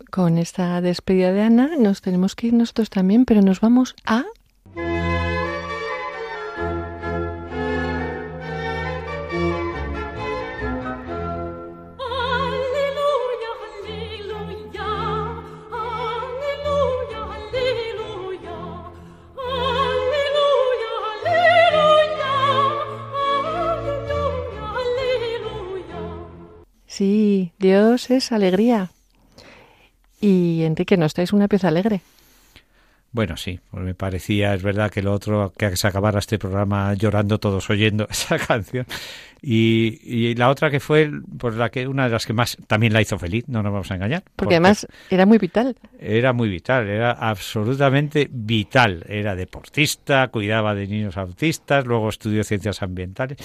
Con 0.10 0.38
esta 0.38 0.80
despedida 0.82 1.32
de 1.32 1.42
Ana 1.42 1.72
nos 1.78 2.02
tenemos 2.02 2.36
que 2.36 2.48
ir 2.48 2.54
nosotros 2.54 2.90
también, 2.90 3.26
pero 3.26 3.42
nos 3.42 3.60
vamos 3.60 3.96
a... 4.06 4.24
Sí, 26.98 27.52
Dios 27.60 28.10
es 28.10 28.32
alegría. 28.32 28.90
Y 30.22 30.64
Enrique, 30.64 30.96
no 30.96 31.06
estáis 31.06 31.34
una 31.34 31.50
pieza 31.50 31.68
alegre. 31.68 32.00
Bueno, 33.16 33.38
sí, 33.38 33.62
pues 33.72 33.82
me 33.82 33.96
parecía, 33.96 34.54
es 34.54 34.62
verdad 34.62 34.92
que 34.92 35.02
lo 35.02 35.14
otro, 35.14 35.54
que 35.58 35.78
se 35.78 35.88
acabara 35.88 36.20
este 36.20 36.38
programa 36.38 36.94
llorando 36.96 37.40
todos 37.40 37.70
oyendo 37.70 38.06
esa 38.12 38.38
canción. 38.38 38.86
Y, 39.42 40.02
y 40.04 40.36
la 40.36 40.50
otra 40.50 40.70
que 40.70 40.82
fue, 40.82 41.10
pues 41.38 41.56
la 41.56 41.70
que, 41.70 41.88
una 41.88 42.04
de 42.04 42.10
las 42.10 42.26
que 42.26 42.34
más 42.34 42.58
también 42.68 42.92
la 42.92 43.00
hizo 43.00 43.18
feliz, 43.18 43.46
no 43.48 43.64
nos 43.64 43.72
vamos 43.72 43.90
a 43.90 43.96
engañar. 43.96 44.24
Porque, 44.36 44.56
además 44.56 44.86
era 45.10 45.26
muy 45.26 45.38
vital. 45.38 45.78
Era 45.98 46.34
muy 46.34 46.50
vital, 46.50 46.90
era 46.90 47.12
absolutamente 47.12 48.28
vital. 48.30 49.06
Era 49.08 49.34
deportista, 49.34 50.28
cuidaba 50.28 50.76
de 50.76 50.86
niños 50.86 51.16
autistas, 51.16 51.86
luego 51.86 52.10
estudió 52.10 52.44
ciencias 52.44 52.84
ambientales. 52.84 53.38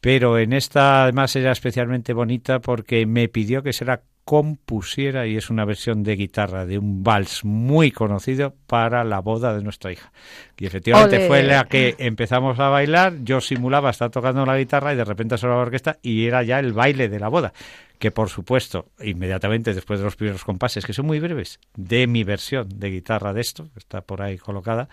Pero 0.00 0.38
en 0.38 0.52
esta 0.52 1.02
además 1.02 1.34
era 1.34 1.50
especialmente 1.50 2.12
bonita 2.12 2.60
porque 2.60 3.06
me 3.06 3.28
pidió 3.28 3.64
que 3.64 3.72
se 3.72 3.84
la 3.84 4.02
compusiera 4.26 5.28
y 5.28 5.36
es 5.36 5.50
una 5.50 5.64
versión 5.64 6.02
de 6.02 6.16
guitarra 6.16 6.66
de 6.66 6.78
un 6.78 7.04
vals 7.04 7.44
muy 7.44 7.92
conocido 7.92 8.56
para 8.66 9.04
la 9.04 9.20
boda 9.20 9.54
de 9.54 9.62
nuestra 9.62 9.92
hija. 9.92 10.10
Y 10.58 10.66
efectivamente 10.66 11.28
fue 11.28 11.44
la 11.44 11.62
que 11.66 11.94
empezamos 11.98 12.58
a 12.58 12.68
bailar, 12.68 13.18
yo 13.22 13.40
simulaba 13.40 13.90
estar 13.90 14.10
tocando 14.10 14.44
la 14.44 14.58
guitarra 14.58 14.92
y 14.92 14.96
de 14.96 15.04
repente 15.04 15.38
sonaba 15.38 15.60
la 15.60 15.66
orquesta 15.66 15.98
y 16.02 16.26
era 16.26 16.42
ya 16.42 16.58
el 16.58 16.72
baile 16.72 17.08
de 17.08 17.20
la 17.20 17.28
boda. 17.28 17.52
Que 18.00 18.10
por 18.10 18.28
supuesto, 18.28 18.86
inmediatamente 19.00 19.72
después 19.72 20.00
de 20.00 20.06
los 20.06 20.16
primeros 20.16 20.42
compases, 20.42 20.84
que 20.84 20.92
son 20.92 21.06
muy 21.06 21.20
breves, 21.20 21.60
de 21.76 22.08
mi 22.08 22.24
versión 22.24 22.68
de 22.68 22.90
guitarra 22.90 23.32
de 23.32 23.42
esto, 23.42 23.70
que 23.74 23.78
está 23.78 24.00
por 24.00 24.22
ahí 24.22 24.38
colocada, 24.38 24.88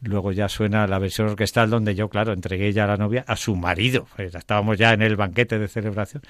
Luego 0.00 0.30
ya 0.30 0.48
suena 0.48 0.86
la 0.86 1.00
versión 1.00 1.28
orquestal 1.28 1.70
donde 1.70 1.96
yo, 1.96 2.08
claro, 2.08 2.32
entregué 2.32 2.72
ya 2.72 2.84
a 2.84 2.86
la 2.86 2.96
novia 2.96 3.24
a 3.26 3.34
su 3.34 3.56
marido. 3.56 4.06
Estábamos 4.16 4.78
ya 4.78 4.92
en 4.92 5.02
el 5.02 5.16
banquete 5.16 5.58
de 5.58 5.66
celebración 5.66 6.22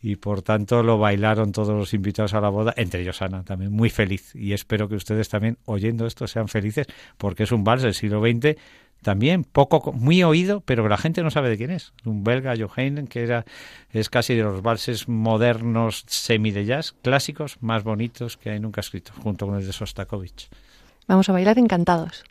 y 0.00 0.16
por 0.16 0.42
tanto 0.42 0.82
lo 0.82 0.98
bailaron 0.98 1.52
todos 1.52 1.70
los 1.70 1.92
invitados 1.94 2.34
a 2.34 2.40
la 2.40 2.48
boda, 2.48 2.72
entre 2.76 3.02
ellos 3.02 3.20
Ana 3.22 3.42
también, 3.42 3.72
muy 3.72 3.90
feliz. 3.90 4.34
Y 4.34 4.52
espero 4.52 4.88
que 4.88 4.94
ustedes 4.94 5.28
también, 5.28 5.58
oyendo 5.64 6.06
esto, 6.06 6.26
sean 6.26 6.48
felices 6.48 6.86
porque 7.16 7.42
es 7.44 7.52
un 7.52 7.64
vals 7.64 7.82
del 7.82 7.94
siglo 7.94 8.20
XX 8.20 8.56
también 9.02 9.44
poco 9.44 9.92
muy 9.92 10.22
oído, 10.22 10.60
pero 10.60 10.88
la 10.88 10.96
gente 10.96 11.22
no 11.22 11.30
sabe 11.30 11.50
de 11.50 11.56
quién 11.56 11.70
es. 11.70 11.92
Un 12.04 12.24
belga, 12.24 12.54
Johann, 12.58 13.06
que 13.06 13.22
era 13.22 13.44
es 13.92 14.10
casi 14.10 14.34
de 14.34 14.42
los 14.42 14.62
valses 14.62 15.08
modernos 15.08 16.04
semi 16.08 16.50
de 16.50 16.64
jazz 16.64 16.94
clásicos 17.02 17.58
más 17.60 17.84
bonitos 17.84 18.36
que 18.36 18.50
hay 18.50 18.60
nunca 18.60 18.80
escrito, 18.80 19.12
junto 19.22 19.46
con 19.46 19.56
el 19.56 19.66
de 19.66 19.72
Sostakovich. 19.72 20.48
Vamos 21.06 21.28
a 21.28 21.32
bailar 21.32 21.58
encantados. 21.58 22.24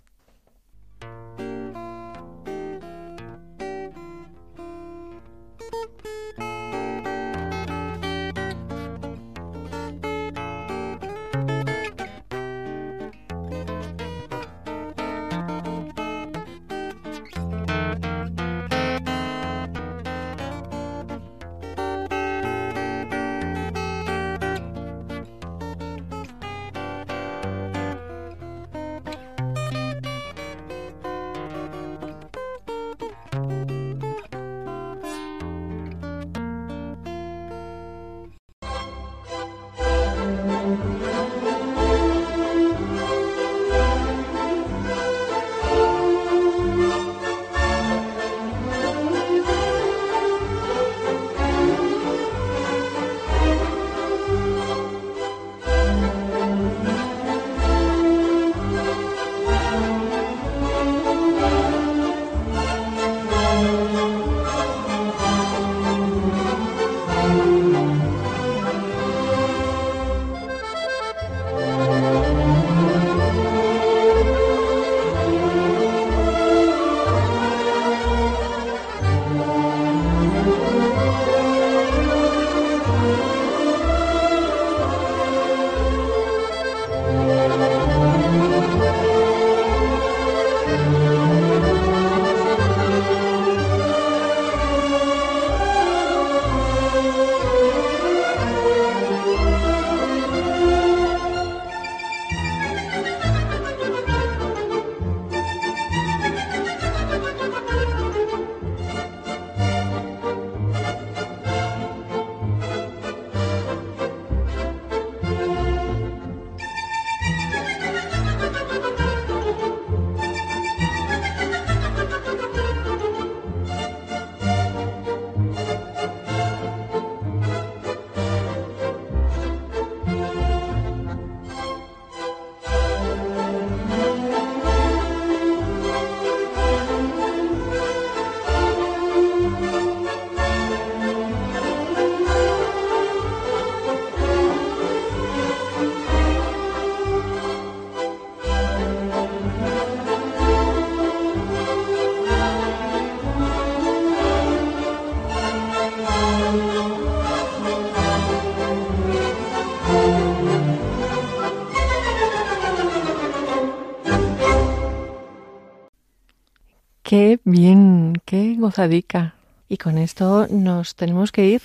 Qué 167.08 167.40
bien, 167.46 168.22
qué 168.26 168.58
gozadica. 168.60 169.36
Y 169.70 169.78
con 169.78 169.98
esto 169.98 170.46
nos 170.50 170.94
tenemos 170.94 171.32
que 171.32 171.46
ir, 171.46 171.62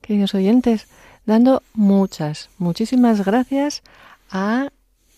queridos 0.00 0.34
oyentes, 0.34 0.88
dando 1.26 1.62
muchas, 1.74 2.48
muchísimas 2.56 3.22
gracias 3.22 3.82
a 4.30 4.70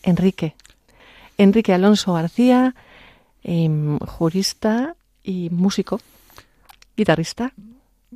Enrique. 0.02 0.56
Enrique 1.38 1.72
Alonso 1.72 2.14
García, 2.14 2.74
eh, 3.44 3.70
jurista 4.08 4.96
y 5.22 5.50
músico, 5.50 6.00
guitarrista. 6.96 7.52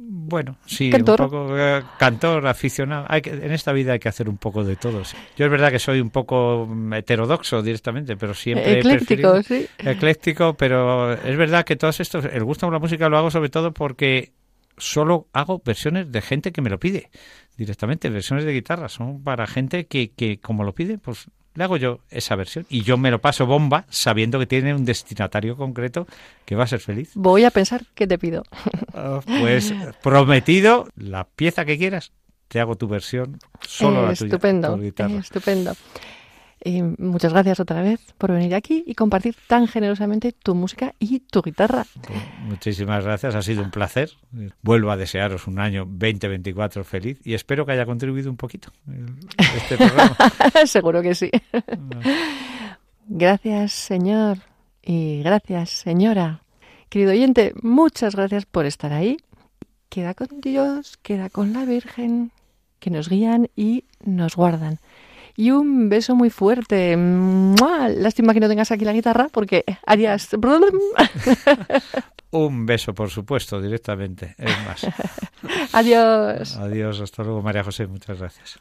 Bueno, 0.06 0.58
sí, 0.66 0.90
Cantor. 0.90 1.22
un 1.22 1.30
poco 1.30 1.58
eh, 1.58 1.82
cantor, 1.98 2.46
aficionado. 2.46 3.06
Hay 3.08 3.22
que, 3.22 3.30
en 3.30 3.52
esta 3.52 3.72
vida 3.72 3.94
hay 3.94 3.98
que 3.98 4.08
hacer 4.08 4.28
un 4.28 4.36
poco 4.36 4.62
de 4.62 4.76
todo. 4.76 5.04
sí. 5.04 5.16
Yo 5.36 5.46
es 5.46 5.50
verdad 5.50 5.70
que 5.70 5.78
soy 5.78 6.00
un 6.00 6.10
poco 6.10 6.66
mm, 6.68 6.92
heterodoxo 6.94 7.62
directamente, 7.62 8.16
pero 8.16 8.34
siempre 8.34 8.78
Ecléctico, 8.78 9.42
sí. 9.42 9.66
ecléctico, 9.78 10.54
pero 10.54 11.14
es 11.14 11.36
verdad 11.36 11.64
que 11.64 11.76
todos 11.76 12.00
estos, 12.00 12.26
el 12.26 12.44
gusto 12.44 12.66
por 12.66 12.74
la 12.74 12.78
música 12.78 13.08
lo 13.08 13.16
hago 13.16 13.30
sobre 13.30 13.48
todo 13.48 13.72
porque 13.72 14.32
solo 14.76 15.28
hago 15.32 15.62
versiones 15.64 16.10
de 16.12 16.20
gente 16.20 16.52
que 16.52 16.60
me 16.60 16.70
lo 16.70 16.78
pide 16.78 17.10
directamente, 17.56 18.10
versiones 18.10 18.44
de 18.44 18.52
guitarra, 18.52 18.88
son 18.88 19.22
para 19.22 19.46
gente 19.46 19.86
que, 19.86 20.10
que 20.12 20.40
como 20.40 20.64
lo 20.64 20.74
pide, 20.74 20.98
pues 20.98 21.30
le 21.54 21.64
hago 21.64 21.76
yo 21.76 22.00
esa 22.10 22.34
versión 22.36 22.66
y 22.68 22.82
yo 22.82 22.96
me 22.96 23.10
lo 23.10 23.20
paso 23.20 23.46
bomba 23.46 23.84
sabiendo 23.88 24.38
que 24.38 24.46
tiene 24.46 24.74
un 24.74 24.84
destinatario 24.84 25.56
concreto 25.56 26.06
que 26.44 26.56
va 26.56 26.64
a 26.64 26.66
ser 26.66 26.80
feliz. 26.80 27.12
Voy 27.14 27.44
a 27.44 27.50
pensar 27.50 27.84
qué 27.94 28.06
te 28.06 28.18
pido. 28.18 28.42
Ah, 28.92 29.20
Pues 29.40 29.72
prometido, 30.02 30.88
la 30.96 31.24
pieza 31.24 31.64
que 31.64 31.78
quieras, 31.78 32.12
te 32.48 32.60
hago 32.60 32.76
tu 32.76 32.88
versión, 32.88 33.38
solo 33.60 34.06
la 34.06 34.14
tuya. 34.14 34.34
Estupendo, 34.34 34.76
estupendo. 35.18 35.72
Y 36.66 36.80
muchas 36.80 37.34
gracias 37.34 37.60
otra 37.60 37.82
vez 37.82 38.00
por 38.16 38.32
venir 38.32 38.54
aquí 38.54 38.82
y 38.86 38.94
compartir 38.94 39.36
tan 39.46 39.68
generosamente 39.68 40.32
tu 40.32 40.54
música 40.54 40.94
y 40.98 41.20
tu 41.20 41.42
guitarra. 41.42 41.84
Pues 42.00 42.18
muchísimas 42.40 43.04
gracias, 43.04 43.34
ha 43.34 43.42
sido 43.42 43.62
un 43.62 43.70
placer. 43.70 44.10
Vuelvo 44.62 44.90
a 44.90 44.96
desearos 44.96 45.46
un 45.46 45.58
año 45.58 45.84
2024 45.84 46.82
feliz 46.84 47.20
y 47.22 47.34
espero 47.34 47.66
que 47.66 47.72
haya 47.72 47.84
contribuido 47.84 48.30
un 48.30 48.38
poquito 48.38 48.72
este 49.38 49.76
programa. 49.76 50.16
Seguro 50.64 51.02
que 51.02 51.14
sí. 51.14 51.30
Gracias, 53.08 53.72
señor, 53.72 54.38
y 54.82 55.22
gracias, 55.22 55.68
señora. 55.68 56.40
Querido 56.88 57.10
oyente, 57.10 57.52
muchas 57.60 58.16
gracias 58.16 58.46
por 58.46 58.64
estar 58.64 58.94
ahí. 58.94 59.18
Queda 59.90 60.14
con 60.14 60.40
Dios, 60.40 60.96
queda 61.02 61.28
con 61.28 61.52
la 61.52 61.66
Virgen, 61.66 62.32
que 62.78 62.88
nos 62.88 63.10
guían 63.10 63.50
y 63.54 63.84
nos 64.02 64.34
guardan 64.34 64.78
y 65.36 65.50
un 65.50 65.88
beso 65.88 66.14
muy 66.14 66.30
fuerte. 66.30 66.96
Lástima 67.96 68.34
que 68.34 68.40
no 68.40 68.48
tengas 68.48 68.70
aquí 68.70 68.84
la 68.84 68.92
guitarra 68.92 69.28
porque 69.32 69.64
harías... 69.86 70.30
un 72.30 72.66
beso, 72.66 72.94
por 72.94 73.10
supuesto, 73.10 73.60
directamente. 73.60 74.34
Es 74.38 74.56
más. 74.66 74.86
Adiós. 75.72 76.56
Adiós, 76.56 77.00
hasta 77.00 77.22
luego, 77.22 77.42
María 77.42 77.64
José. 77.64 77.86
Muchas 77.86 78.18
gracias. 78.18 78.60